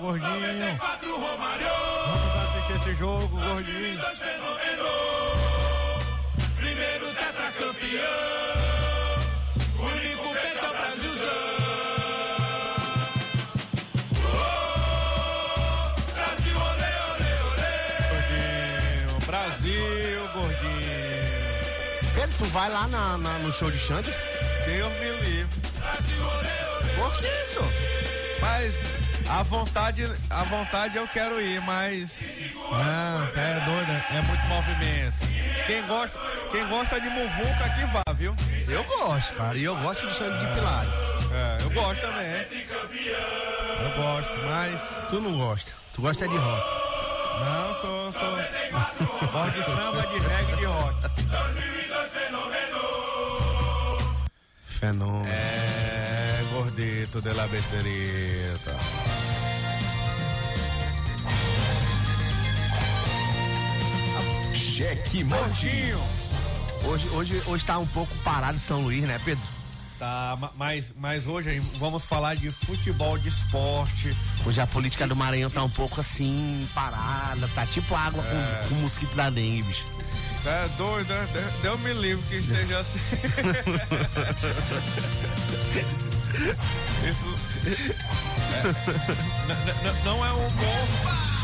gordinho. 0.05 0.29
94 0.29 1.15
Romário. 1.19 1.67
Vamos 2.07 2.35
assistir 2.43 2.73
esse 2.75 2.93
jogo, 2.95 3.27
gordinho. 3.27 3.99
Primeiro 6.55 7.05
tetracampeão, 7.07 8.01
único 9.79 10.33
pentão 10.33 10.71
Brasilzão. 10.73 11.45
Brasil. 16.13 16.55
Gordinho. 18.09 19.19
Brasil, 19.25 20.27
gordinho. 20.33 20.95
Pedro, 22.13 22.35
tu 22.37 22.45
vai 22.45 22.69
lá 22.69 22.87
na, 22.87 23.17
na- 23.17 23.39
no 23.39 23.51
show 23.51 23.69
de 23.71 23.77
Xande? 23.79 24.11
Deus 24.65 24.91
me 24.99 25.11
livre. 25.25 25.55
Por 26.95 27.13
que 27.17 27.27
isso? 27.43 27.59
Mas 28.41 28.75
a 29.29 29.43
vontade, 29.43 30.11
a 30.29 30.43
vontade 30.43 30.97
eu 30.97 31.07
quero 31.07 31.41
ir, 31.41 31.61
mas. 31.61 32.51
Não, 32.55 33.27
tá 33.27 33.41
é 33.41 33.59
doido, 33.65 33.91
é 34.11 34.21
muito 34.21 34.45
movimento. 34.47 35.15
Quem 35.65 35.81
gosta, 35.87 36.19
quem 36.51 36.67
gosta 36.67 37.01
de 37.01 37.09
muvuca 37.09 37.69
que 37.69 37.85
vá, 37.85 38.03
viu? 38.13 38.35
Eu 38.67 38.83
gosto, 38.83 39.33
cara. 39.33 39.57
E 39.57 39.63
eu 39.63 39.75
gosto 39.77 40.07
de 40.07 40.13
Xande 40.13 40.39
de 40.39 40.53
Pilares. 40.53 40.95
É, 41.31 41.57
eu 41.63 41.69
gosto 41.71 42.01
também. 42.01 42.47
Eu 43.81 44.01
gosto, 44.01 44.31
mas. 44.45 45.07
Tu 45.09 45.21
não 45.21 45.37
gosta. 45.37 45.73
Tu 45.93 46.01
gosta 46.01 46.25
é 46.25 46.27
de 46.27 46.35
rock. 46.35 46.85
Não, 47.39 47.73
sou. 47.81 48.11
sou 48.11 48.37
gosto 49.31 49.51
de 49.55 49.63
samba, 49.63 50.07
de 50.07 50.19
reggae 50.19 50.55
de 50.57 50.65
rock. 50.65 51.01
2002 51.01 52.11
fenômeno. 52.11 52.79
Fenômeno. 54.65 55.27
É, 55.27 56.43
gordito 56.53 57.21
de 57.21 57.33
la 57.33 57.47
besterita. 57.47 59.14
Cheque 64.75 65.23
Mate. 65.23 65.39
Gordinho. 65.41 65.97
Hoje, 66.83 67.07
hoje, 67.09 67.41
hoje 67.45 67.63
tá 67.63 67.77
um 67.79 67.87
pouco 67.87 68.13
parado 68.25 68.59
São 68.59 68.81
Luís, 68.81 69.03
né, 69.03 69.17
Pedro? 69.23 69.41
Tá, 69.97 70.35
ma- 70.37 70.51
mas, 70.57 70.93
mas 70.97 71.25
hoje 71.25 71.61
vamos 71.77 72.03
falar 72.03 72.35
de 72.35 72.51
futebol, 72.51 73.17
de 73.17 73.29
esporte. 73.29 74.13
Hoje 74.45 74.59
a 74.59 74.67
política 74.67 75.07
do 75.07 75.15
Maranhão 75.15 75.49
tá 75.49 75.63
um 75.63 75.69
pouco 75.69 76.01
assim, 76.01 76.67
parada, 76.75 77.47
tá 77.55 77.65
tipo 77.65 77.95
água 77.95 78.21
com, 78.21 78.67
com 78.67 78.75
mosquito 78.81 79.15
da 79.15 79.29
dengue, 79.29 79.63
bicho. 79.63 79.85
É 80.45 80.67
doido, 80.77 81.07
né? 81.07 81.25
De- 81.31 81.61
Deus 81.61 81.79
me 81.79 81.93
livre 81.93 82.21
que 82.27 82.35
esteja 82.35 82.79
assim. 82.79 82.99
Isso. 87.09 87.35
é, 87.65 87.69
n- 89.47 89.89
n- 89.89 90.03
não 90.03 90.25
é 90.25 90.33
um 90.33 90.49
bom. 90.49 91.34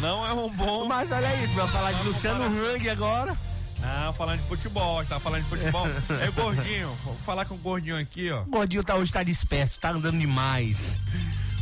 Não 0.00 0.26
é 0.26 0.32
um 0.32 0.50
bom. 0.50 0.86
Mas 0.86 1.10
olha 1.10 1.28
aí, 1.28 1.46
tu 1.48 1.54
vai 1.54 1.68
falar 1.68 1.92
de 1.92 2.02
Luciano 2.04 2.44
Hang 2.44 2.88
agora. 2.88 3.36
Não, 3.80 4.12
falando 4.12 4.40
de 4.40 4.46
futebol, 4.46 5.04
tá 5.06 5.18
falando 5.18 5.42
de 5.42 5.48
futebol. 5.48 5.86
É 6.20 6.30
gordinho, 6.30 6.88
vou 7.04 7.14
falar 7.16 7.44
com 7.46 7.54
o 7.54 7.58
gordinho 7.58 7.98
aqui, 7.98 8.30
ó. 8.30 8.42
O 8.42 8.46
gordinho 8.46 8.84
tá, 8.84 8.96
hoje 8.96 9.10
tá 9.12 9.22
disperso, 9.22 9.80
tá 9.80 9.90
andando 9.90 10.18
demais. 10.18 10.96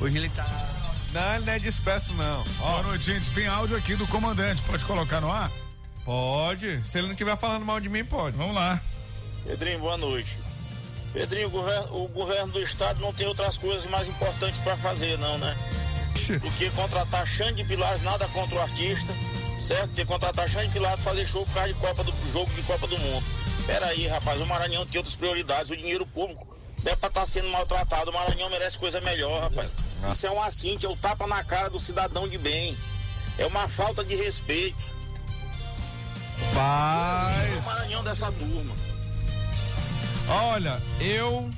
Hoje 0.00 0.16
ele 0.16 0.28
tá. 0.30 0.46
Não, 1.12 1.34
ele 1.36 1.44
não 1.46 1.52
é 1.52 1.58
disperso, 1.58 2.12
não. 2.14 2.44
Ó, 2.60 2.70
Boa 2.72 2.82
noite, 2.82 3.04
gente. 3.04 3.32
Tem 3.32 3.46
áudio 3.46 3.76
aqui 3.76 3.94
do 3.94 4.06
comandante. 4.08 4.60
Pode 4.62 4.84
colocar 4.84 5.20
no 5.20 5.30
ar? 5.30 5.50
pode. 6.08 6.80
Se 6.86 6.96
ele 6.96 7.06
não 7.06 7.12
estiver 7.12 7.36
falando 7.36 7.66
mal 7.66 7.78
de 7.78 7.90
mim, 7.90 8.02
pode. 8.02 8.34
Vamos 8.34 8.54
lá. 8.54 8.80
Pedrinho, 9.44 9.78
boa 9.78 9.98
noite. 9.98 10.38
Pedrinho, 11.12 11.48
o 11.48 11.50
governo, 11.50 12.04
o 12.04 12.08
governo 12.08 12.50
do 12.50 12.60
estado 12.62 12.98
não 13.02 13.12
tem 13.12 13.26
outras 13.26 13.58
coisas 13.58 13.84
mais 13.90 14.08
importantes 14.08 14.58
para 14.60 14.74
fazer, 14.74 15.18
não, 15.18 15.36
né? 15.36 15.54
Do 16.36 16.50
que 16.52 16.70
contratar 16.70 17.26
Xande 17.26 17.64
Pilares, 17.64 18.02
nada 18.02 18.28
contra 18.28 18.56
o 18.56 18.60
artista, 18.60 19.12
certo? 19.58 19.94
Tem 19.94 20.04
que 20.04 20.12
contratar 20.12 20.48
Xande 20.48 20.70
Pilares 20.70 21.02
fazer 21.02 21.26
show 21.26 21.44
por 21.46 21.54
causa 21.54 21.72
de 21.72 21.74
Copa 21.74 22.04
do 22.04 22.12
jogo 22.32 22.50
de 22.52 22.62
Copa 22.62 22.86
do 22.86 22.98
Mundo. 22.98 23.24
Peraí, 23.66 24.06
rapaz, 24.06 24.40
o 24.40 24.46
Maranhão 24.46 24.86
tem 24.86 24.98
outras 24.98 25.16
prioridades, 25.16 25.70
o 25.70 25.76
dinheiro 25.76 26.06
público 26.06 26.46
é 26.84 26.94
pra 26.94 27.08
estar 27.08 27.26
sendo 27.26 27.48
maltratado, 27.48 28.10
o 28.10 28.14
Maranhão 28.14 28.48
merece 28.50 28.78
coisa 28.78 29.00
melhor, 29.00 29.42
rapaz. 29.42 29.74
Isso 30.10 30.26
é 30.26 30.30
um 30.30 30.40
assinte, 30.40 30.86
é 30.86 30.88
o 30.88 30.96
tapa 30.96 31.26
na 31.26 31.42
cara 31.42 31.68
do 31.68 31.78
cidadão 31.78 32.28
de 32.28 32.38
bem. 32.38 32.76
É 33.36 33.46
uma 33.46 33.68
falta 33.68 34.04
de 34.04 34.14
respeito. 34.14 34.78
Paz. 36.54 37.64
O 37.64 37.66
Maranhão 37.66 38.04
dessa 38.04 38.30
turma. 38.32 38.74
Olha, 40.28 40.80
eu. 41.00 41.50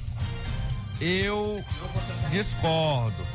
Eu 1.01 1.65
discordo. 2.31 3.30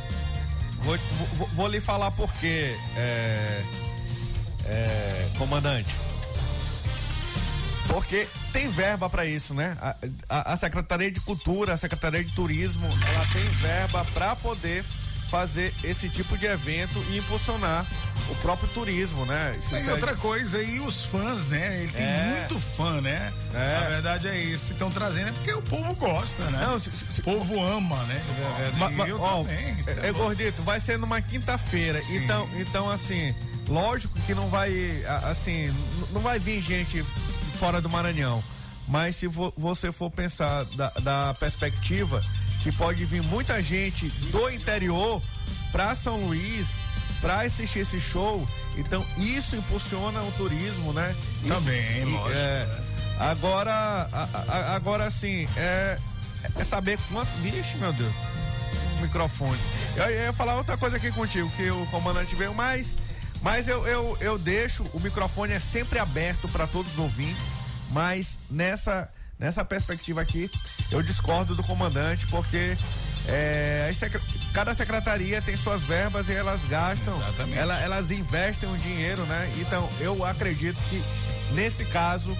Vou, 0.86 0.98
vou, 1.34 1.48
vou 1.48 1.68
lhe 1.68 1.82
falar 1.82 2.12
por 2.12 2.32
quê, 2.34 2.78
é, 2.96 3.64
é, 4.66 5.30
comandante. 5.36 5.90
Porque 7.88 8.28
tem 8.54 8.68
verba 8.68 9.10
para 9.10 9.26
isso, 9.26 9.56
né? 9.56 9.76
A, 9.82 9.96
a, 10.30 10.54
a, 10.54 10.58
Secretaria 10.58 11.12
de 11.12 11.20
Cultura, 11.22 11.74
a 11.74 11.78
Secretaria 11.78 12.24
de 12.24 12.32
Turismo, 12.34 12.88
ela 12.88 13.26
tem 13.34 13.44
verba 13.44 14.06
para 14.14 14.36
poder 14.36 14.84
fazer 15.30 15.74
esse 15.84 16.08
tipo 16.08 16.38
de 16.38 16.46
evento 16.46 17.04
e 17.10 17.18
impulsionar 17.18 17.86
o 18.30 18.36
próprio 18.36 18.68
turismo, 18.70 19.26
né? 19.26 19.56
Isso 19.60 19.76
e 19.78 19.90
outra 19.90 20.16
coisa, 20.16 20.62
e 20.62 20.80
os 20.80 21.06
fãs, 21.06 21.48
né? 21.48 21.82
Ele 21.82 21.92
tem 21.92 22.02
É. 22.04 22.36
muito 22.40 22.60
fã, 22.60 23.00
né? 23.02 23.32
É. 23.54 23.78
A 23.86 23.90
verdade 23.90 24.28
é 24.28 24.38
isso. 24.38 24.74
Estão 24.74 24.90
trazendo 24.90 25.30
é 25.30 25.32
porque 25.32 25.54
o 25.54 25.62
povo 25.62 25.94
gosta, 25.96 26.44
né? 26.46 26.66
Não, 26.66 26.80
se- 26.80 26.92
se- 26.92 27.22
o 27.22 27.24
povo 27.24 27.62
ama, 27.64 28.04
né? 28.06 28.22
Ma- 28.78 28.90
ma- 28.90 29.08
eu 29.08 29.20
ó, 29.22 29.44
também. 29.44 29.78
é, 30.04 30.08
é, 30.08 30.12
gordito, 30.12 30.64
vai 30.64 30.80
ser 30.80 30.98
numa 30.98 31.22
quinta-feira. 31.22 32.02
Então, 32.10 32.50
então 32.56 32.90
assim, 32.90 33.34
lógico 33.68 34.20
que 34.22 34.34
não 34.34 34.48
vai, 34.50 34.72
assim, 35.30 35.74
não 36.12 36.22
vai 36.22 36.40
vir 36.40 36.62
gente 36.62 37.04
fora 37.60 37.80
do 37.82 37.90
Maranhão. 37.90 38.44
Mas 38.88 39.16
se 39.16 39.28
vo- 39.28 39.54
você 39.58 39.92
for 39.92 40.10
pensar 40.12 40.64
da, 40.76 40.90
da 41.02 41.34
perspectiva 41.36 42.22
que 42.62 42.72
pode 42.72 43.04
vir 43.06 43.22
muita 43.24 43.62
gente 43.62 44.10
do 44.32 44.50
interior 44.50 45.22
para 45.72 45.94
São 45.96 46.18
Luís 46.28 46.78
para 47.26 47.42
assistir 47.42 47.80
esse 47.80 48.00
show, 48.00 48.48
então 48.78 49.04
isso 49.18 49.56
impulsiona 49.56 50.22
o 50.22 50.32
turismo, 50.34 50.94
né? 50.94 51.14
Isso- 51.44 51.48
Também, 51.48 52.02
e- 52.02 52.06
lógico, 52.06 52.32
é, 52.38 52.66
né? 52.68 52.84
Agora, 53.20 53.72
a- 54.14 54.30
a- 54.48 54.76
agora 54.76 55.08
assim, 55.08 55.48
é, 55.58 55.98
é 56.56 56.64
saber 56.64 57.00
quanto. 57.12 57.30
Vixe, 57.42 57.78
meu 57.78 57.92
Deus. 57.94 58.14
Microfone. 59.02 59.58
Eu, 59.96 60.04
eu 60.06 60.24
ia 60.26 60.34
falar 60.34 60.56
outra 60.56 60.78
coisa 60.78 60.98
aqui 60.98 61.12
contigo, 61.12 61.50
que 61.58 61.72
o 61.72 61.86
comandante 61.88 62.36
veio, 62.36 62.54
mas. 62.54 62.96
Mas 63.42 63.68
eu, 63.68 63.86
eu, 63.88 64.18
eu 64.22 64.38
deixo, 64.38 64.84
o 64.94 65.00
microfone 65.00 65.54
é 65.54 65.60
sempre 65.60 65.98
aberto 65.98 66.48
para 66.48 66.68
todos 66.68 66.94
os 66.94 67.00
ouvintes, 67.00 67.54
mas 67.92 68.38
nessa, 68.50 69.10
nessa 69.40 69.64
perspectiva 69.66 70.22
aqui, 70.22 70.50
eu 70.92 71.02
discordo 71.02 71.54
do 71.56 71.64
comandante, 71.64 72.26
porque 72.28 72.76
é, 73.28 73.92
secre- 73.94 74.22
cada 74.54 74.74
secretaria 74.74 75.42
tem 75.42 75.56
suas 75.58 75.84
verbas 75.84 76.30
e 76.30 76.34
elas 76.34 76.64
gastam, 76.66 77.14
ela- 77.56 77.80
elas 77.82 78.12
investem 78.12 78.70
o 78.72 78.78
dinheiro, 78.78 79.24
né? 79.26 79.52
Então 79.60 79.90
eu 80.00 80.24
acredito 80.26 80.78
que 80.90 81.02
nesse 81.54 81.86
caso 81.86 82.36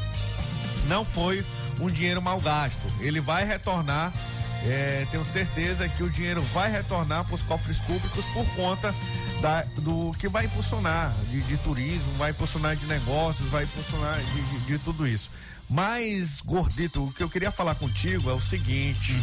não 0.88 1.04
foi 1.04 1.44
um 1.80 1.90
dinheiro 1.90 2.22
mal 2.22 2.40
gasto. 2.40 2.82
Ele 3.00 3.20
vai 3.20 3.44
retornar. 3.46 4.12
é, 4.68 5.06
tenho 5.12 5.24
certeza 5.24 5.88
que 5.88 6.02
o 6.02 6.10
dinheiro 6.10 6.42
vai 6.52 6.72
retornar 6.72 7.24
para 7.24 7.36
os 7.36 7.44
cofres 7.44 7.78
públicos 7.82 8.26
por 8.34 8.44
conta 8.56 8.92
da- 9.40 9.62
do 9.78 10.12
que 10.18 10.28
vai 10.28 10.46
impulsionar 10.46 11.14
de, 11.30 11.40
de 11.42 11.56
turismo, 11.58 12.12
vai 12.14 12.32
impulsionar 12.32 12.76
de 12.76 12.88
negócios, 12.88 13.48
vai 13.50 13.64
impulsionar 13.64 14.18
de, 14.20 14.42
de- 14.42 14.60
de 14.66 14.80
tudo 14.80 15.06
isso. 15.06 15.30
Mas, 15.70 16.42
Gordito, 16.42 17.04
o 17.06 17.12
que 17.14 17.24
eu 17.24 17.30
queria 17.30 17.52
falar 17.52 17.76
contigo 17.76 18.30
é 18.30 18.34
o 18.34 18.42
seguinte: 18.42 19.14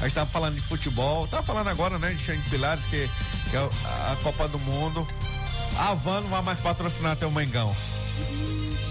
a 0.00 0.04
gente 0.04 0.14
tava 0.14 0.30
falando 0.30 0.54
de 0.54 0.60
futebol, 0.60 1.26
tava 1.26 1.42
falando 1.42 1.68
agora, 1.68 1.98
né, 1.98 2.12
de 2.12 2.22
Xande 2.22 2.48
Pilares, 2.48 2.84
que, 2.84 3.08
que 3.50 3.56
é 3.56 3.58
a 3.60 4.16
Copa 4.22 4.46
do 4.48 4.58
Mundo. 4.60 5.06
A 5.78 5.92
Van 5.94 6.20
não 6.22 6.28
vai 6.28 6.42
mais 6.42 6.60
patrocinar 6.60 7.12
até 7.12 7.26
o 7.26 7.32
Mengão. 7.32 7.74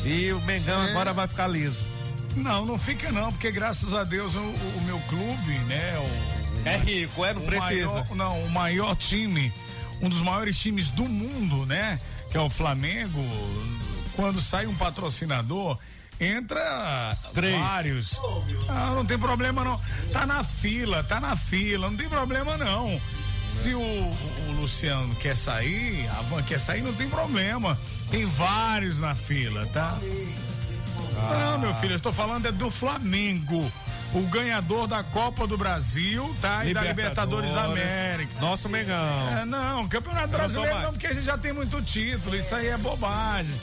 E 0.03 0.31
o 0.33 0.41
Mengão 0.41 0.83
É. 0.83 0.89
agora 0.91 1.13
vai 1.13 1.27
ficar 1.27 1.47
liso. 1.47 1.83
Não, 2.35 2.65
não 2.65 2.77
fica 2.77 3.11
não, 3.11 3.31
porque 3.31 3.49
graças 3.49 3.93
a 3.93 4.03
Deus 4.03 4.35
o, 4.35 4.39
o 4.39 4.81
meu 4.85 4.99
clube, 5.07 5.57
né? 5.67 5.97
O, 5.97 6.67
É 6.67 6.77
rico, 6.77 7.23
é? 7.25 7.33
Não 7.33 7.41
precisa. 7.43 7.87
maior- 7.87 8.15
não, 8.15 8.43
o 8.43 8.51
maior 8.51 8.95
time, 8.95 9.51
um 10.01 10.09
dos 10.09 10.19
maiores 10.21 10.59
times 10.59 10.89
do 10.89 11.05
mundo, 11.05 11.65
né? 11.65 11.99
Que 12.29 12.37
é 12.37 12.41
o 12.41 12.49
Flamengo. 12.49 13.19
Quando 14.15 14.41
sai 14.41 14.65
um 14.67 14.75
patrocinador, 14.75 15.77
entra 16.19 17.11
Três. 17.33 17.59
vários. 17.59 18.19
Ah, 18.69 18.91
não 18.95 19.05
tem 19.05 19.17
problema 19.17 19.63
não. 19.63 19.79
Tá 20.11 20.25
na 20.25 20.43
fila, 20.43 21.03
tá 21.03 21.19
na 21.19 21.35
fila, 21.35 21.89
não 21.89 21.97
tem 21.97 22.07
problema 22.09 22.57
não. 22.57 22.99
Se 23.45 23.73
o, 23.73 23.79
o- 23.79 24.51
Luciano 24.59 25.13
quer 25.17 25.35
sair, 25.37 26.07
a 26.17 26.21
Van 26.23 26.41
quer 26.41 26.59
sair, 26.59 26.81
não 26.81 26.93
tem 26.93 27.07
problema. 27.09 27.77
Tem 28.09 28.25
vários 28.25 28.99
na 28.99 29.13
fila, 29.13 29.65
tá? 29.67 29.97
Não, 31.29 31.59
meu 31.59 31.73
filho, 31.75 31.93
eu 31.93 31.97
estou 31.97 32.11
falando 32.13 32.47
é 32.47 32.51
do 32.51 32.69
Flamengo. 32.71 33.71
O 34.13 34.21
ganhador 34.27 34.87
da 34.87 35.03
Copa 35.03 35.45
do 35.45 35.57
Brasil, 35.57 36.33
tá? 36.41 36.63
E 36.65 36.73
da 36.73 36.81
Libertadores 36.83 37.51
da 37.51 37.63
América. 37.65 38.39
Nosso 38.39 38.69
Mengão. 38.69 39.37
É, 39.37 39.45
não, 39.45 39.87
Campeonato 39.89 40.29
Brasileiro 40.29 40.79
não, 40.81 40.91
porque 40.91 41.07
a 41.07 41.13
gente 41.13 41.25
já 41.25 41.37
tem 41.37 41.51
muito 41.51 41.81
título, 41.81 42.35
isso 42.35 42.55
aí 42.55 42.67
é 42.67 42.77
bobagem. 42.77 43.53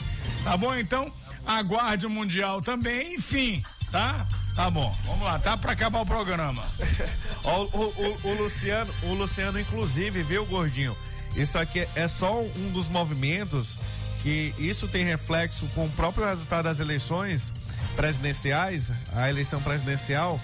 Tá 0.43 0.55
bom? 0.55 0.75
Então, 0.75 1.11
aguarde 1.45 2.05
o 2.05 2.09
Mundial 2.09 2.61
também, 2.61 3.15
enfim, 3.15 3.63
tá? 3.91 4.25
Tá 4.55 4.69
bom, 4.69 4.95
vamos 5.05 5.23
lá, 5.23 5.39
tá 5.39 5.57
pra 5.57 5.71
acabar 5.73 6.01
o 6.01 6.05
programa. 6.05 6.63
O, 7.43 7.49
o- 7.77 8.19
o 8.23 8.33
Luciano, 8.41 8.93
o 9.03 9.13
Luciano, 9.15 9.59
inclusive, 9.59 10.23
viu, 10.23 10.45
gordinho? 10.45 10.95
Isso 11.35 11.57
aqui 11.57 11.85
é 11.93 12.07
só 12.07 12.41
um 12.41 12.71
dos 12.71 12.87
movimentos 12.87 13.77
que 14.21 14.53
isso 14.57 14.87
tem 14.87 15.03
reflexo 15.03 15.65
com 15.75 15.85
o 15.85 15.89
próprio 15.89 16.25
resultado 16.25 16.63
das 16.63 16.79
eleições 16.79 17.51
presidenciais, 17.97 18.93
a 19.11 19.29
eleição 19.29 19.61
presidencial, 19.61 20.39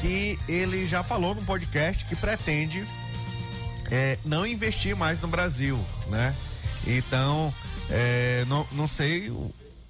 que 0.00 0.36
ele 0.48 0.84
já 0.84 1.04
falou 1.04 1.32
no 1.32 1.42
podcast 1.42 2.04
que 2.06 2.16
pretende 2.16 2.84
é, 3.92 4.18
não 4.24 4.44
investir 4.44 4.96
mais 4.96 5.20
no 5.20 5.28
Brasil, 5.28 5.78
né? 6.08 6.34
Então, 6.84 7.54
é, 7.88 8.44
não, 8.48 8.66
não 8.72 8.88
sei, 8.88 9.32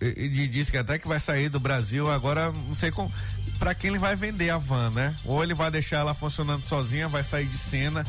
ele 0.01 0.47
disse 0.47 0.71
que 0.71 0.79
até 0.79 0.99
que 0.99 1.09
vai 1.09 1.21
sair 1.21 1.49
do 1.49 1.61
Brasil, 1.61 2.11
agora 2.11 2.53
não 2.53 2.75
sei 2.75 2.91
com, 2.91 3.11
para 3.59 3.75
quem 3.75 3.91
ele 3.91 3.99
vai 3.99 4.15
vender 4.15 4.51
a 4.51 4.59
van, 4.59 4.91
né? 4.91 5.15
Ou 5.25 5.43
ele 5.43 5.55
vai 5.55 5.71
deixar 5.71 5.99
ela 5.99 6.15
funcionando 6.15 6.65
sozinha, 6.65 7.09
vai 7.09 7.25
sair 7.25 7.47
de 7.47 7.57
cena, 7.57 8.05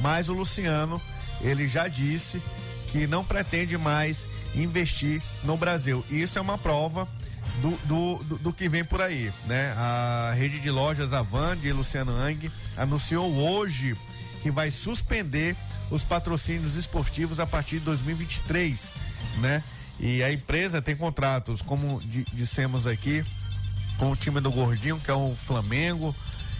mas 0.00 0.28
o 0.28 0.32
Luciano, 0.32 1.00
ele 1.40 1.68
já 1.68 1.88
disse 1.88 2.42
que 2.90 3.06
não 3.06 3.24
pretende 3.24 3.76
mais 3.76 4.26
investir 4.54 5.22
no 5.44 5.56
Brasil. 5.56 6.04
E 6.10 6.22
isso 6.22 6.38
é 6.38 6.42
uma 6.42 6.56
prova 6.56 7.06
do, 7.60 7.70
do, 7.86 8.24
do, 8.24 8.38
do 8.38 8.52
que 8.52 8.68
vem 8.68 8.84
por 8.84 9.00
aí, 9.00 9.32
né? 9.46 9.72
A 9.76 10.32
rede 10.34 10.58
de 10.60 10.70
lojas 10.70 11.12
Avan 11.12 11.56
de 11.56 11.72
Luciano 11.72 12.12
Ang 12.12 12.50
anunciou 12.76 13.32
hoje 13.34 13.96
que 14.42 14.50
vai 14.50 14.70
suspender 14.70 15.56
os 15.90 16.04
patrocínios 16.04 16.76
esportivos 16.76 17.40
a 17.40 17.46
partir 17.46 17.78
de 17.78 17.84
2023, 17.84 18.92
né? 19.38 19.62
E 19.98 20.22
a 20.22 20.32
empresa 20.32 20.82
tem 20.82 20.94
contratos, 20.94 21.62
como 21.62 22.00
di- 22.02 22.26
dissemos 22.32 22.86
aqui, 22.86 23.24
com 23.98 24.10
o 24.10 24.16
time 24.16 24.40
do 24.40 24.50
Gordinho, 24.50 25.00
que 25.00 25.10
é 25.10 25.14
o 25.14 25.34
Flamengo, 25.34 26.14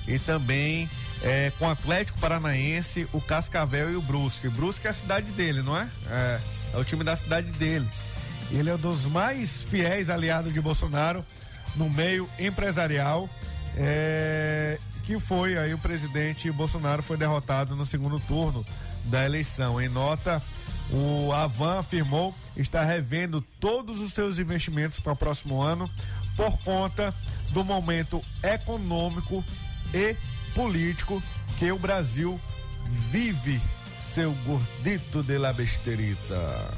e 0.09 0.19
também 0.19 0.89
é, 1.23 1.53
com 1.59 1.67
o 1.67 1.71
Atlético 1.71 2.19
Paranaense, 2.19 3.07
o 3.13 3.21
Cascavel 3.21 3.93
e 3.93 3.97
o 3.97 4.03
Brusque. 4.03 4.49
Brusque 4.49 4.87
é 4.87 4.91
a 4.91 4.95
cidade 4.95 5.33
dele, 5.33 5.61
não 5.63 5.77
é? 5.77 5.87
É, 6.09 6.41
é 6.75 6.77
o 6.79 6.85
time 6.85 7.05
da 7.05 7.15
cidade 7.17 7.51
dele. 7.53 7.87
Ele 8.51 8.71
é 8.71 8.75
um 8.75 8.79
dos 8.79 9.07
mais 9.07 9.61
fiéis 9.63 10.09
aliados 10.09 10.53
de 10.55 10.61
Bolsonaro 10.61 11.25
no 11.75 11.91
meio 11.91 12.29
empresarial. 12.39 13.29
é, 13.77 14.79
que 15.05 15.21
foi 15.21 15.57
aí 15.57 15.73
o 15.73 15.79
presidente 15.79 16.51
Bolsonaro 16.51 17.01
foi 17.03 17.17
derrotado 17.17 17.77
no 17.77 17.85
segundo 17.87 18.19
turno 18.19 18.65
da 19.05 19.25
eleição. 19.25 19.81
Em 19.81 19.89
nota, 19.89 20.43
o 20.93 21.33
Avan 21.33 21.81
afirmou 21.81 22.35
estar 22.57 22.85
revendo 22.85 23.41
todos 23.61 24.01
os 24.01 24.13
seus 24.13 24.39
investimentos 24.39 24.99
para 24.99 25.13
o 25.13 25.17
próximo 25.17 25.63
ano 25.63 25.91
por 26.37 26.57
conta 26.59 27.15
do 27.51 27.65
momento 27.65 28.23
econômico 28.43 29.45
e 29.95 30.17
político 30.55 31.23
que 31.59 31.71
o 31.73 31.79
Brasil 31.79 32.41
vive, 33.11 33.61
seu 33.99 34.33
gordito 34.47 35.23
de 35.23 35.39
la 35.39 35.53
besterita. 35.53 36.71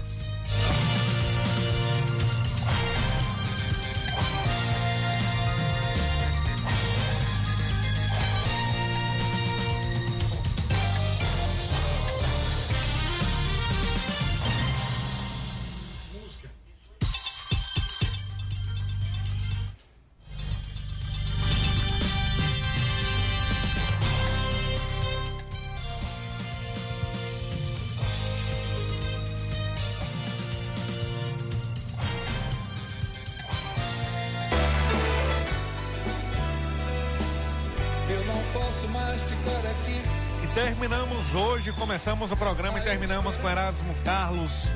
Começamos 42.08 42.30
o 42.30 42.36
programa 42.38 42.78
e 42.78 42.82
terminamos 42.82 43.36
com 43.36 43.46
Erasmo 43.46 43.94
Carlos. 44.02 44.70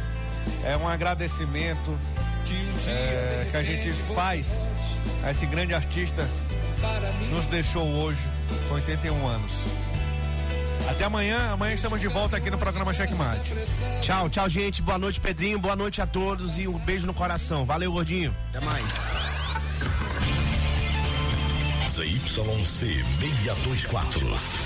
É 0.65 0.77
um 0.77 0.87
agradecimento 0.87 1.99
é, 2.87 3.49
que 3.51 3.57
a 3.57 3.63
gente 3.63 3.91
faz 4.15 4.67
a 5.25 5.31
esse 5.31 5.47
grande 5.47 5.75
artista 5.75 6.29
nos 7.31 7.47
deixou 7.47 7.89
hoje 7.89 8.21
com 8.69 8.75
81 8.75 9.27
anos. 9.27 9.51
Até 10.91 11.05
amanhã, 11.05 11.53
amanhã 11.53 11.73
estamos 11.73 11.99
de 11.99 12.09
volta 12.09 12.37
aqui 12.37 12.51
no 12.51 12.59
programa 12.59 12.93
Checkmate. 12.93 13.51
Tchau, 14.03 14.29
tchau, 14.29 14.47
gente. 14.51 14.83
Boa 14.83 14.99
noite, 14.99 15.19
Pedrinho. 15.19 15.59
Boa 15.59 15.75
noite 15.75 16.03
a 16.03 16.07
todos 16.07 16.59
e 16.59 16.69
um 16.69 16.79
beijo 16.81 17.07
no 17.07 17.15
coração. 17.15 17.65
Valeu, 17.65 17.93
gordinho. 17.93 18.37
Até 18.51 18.61
mais. 18.61 18.85
ZYC 21.89 23.03
624. 23.03 24.62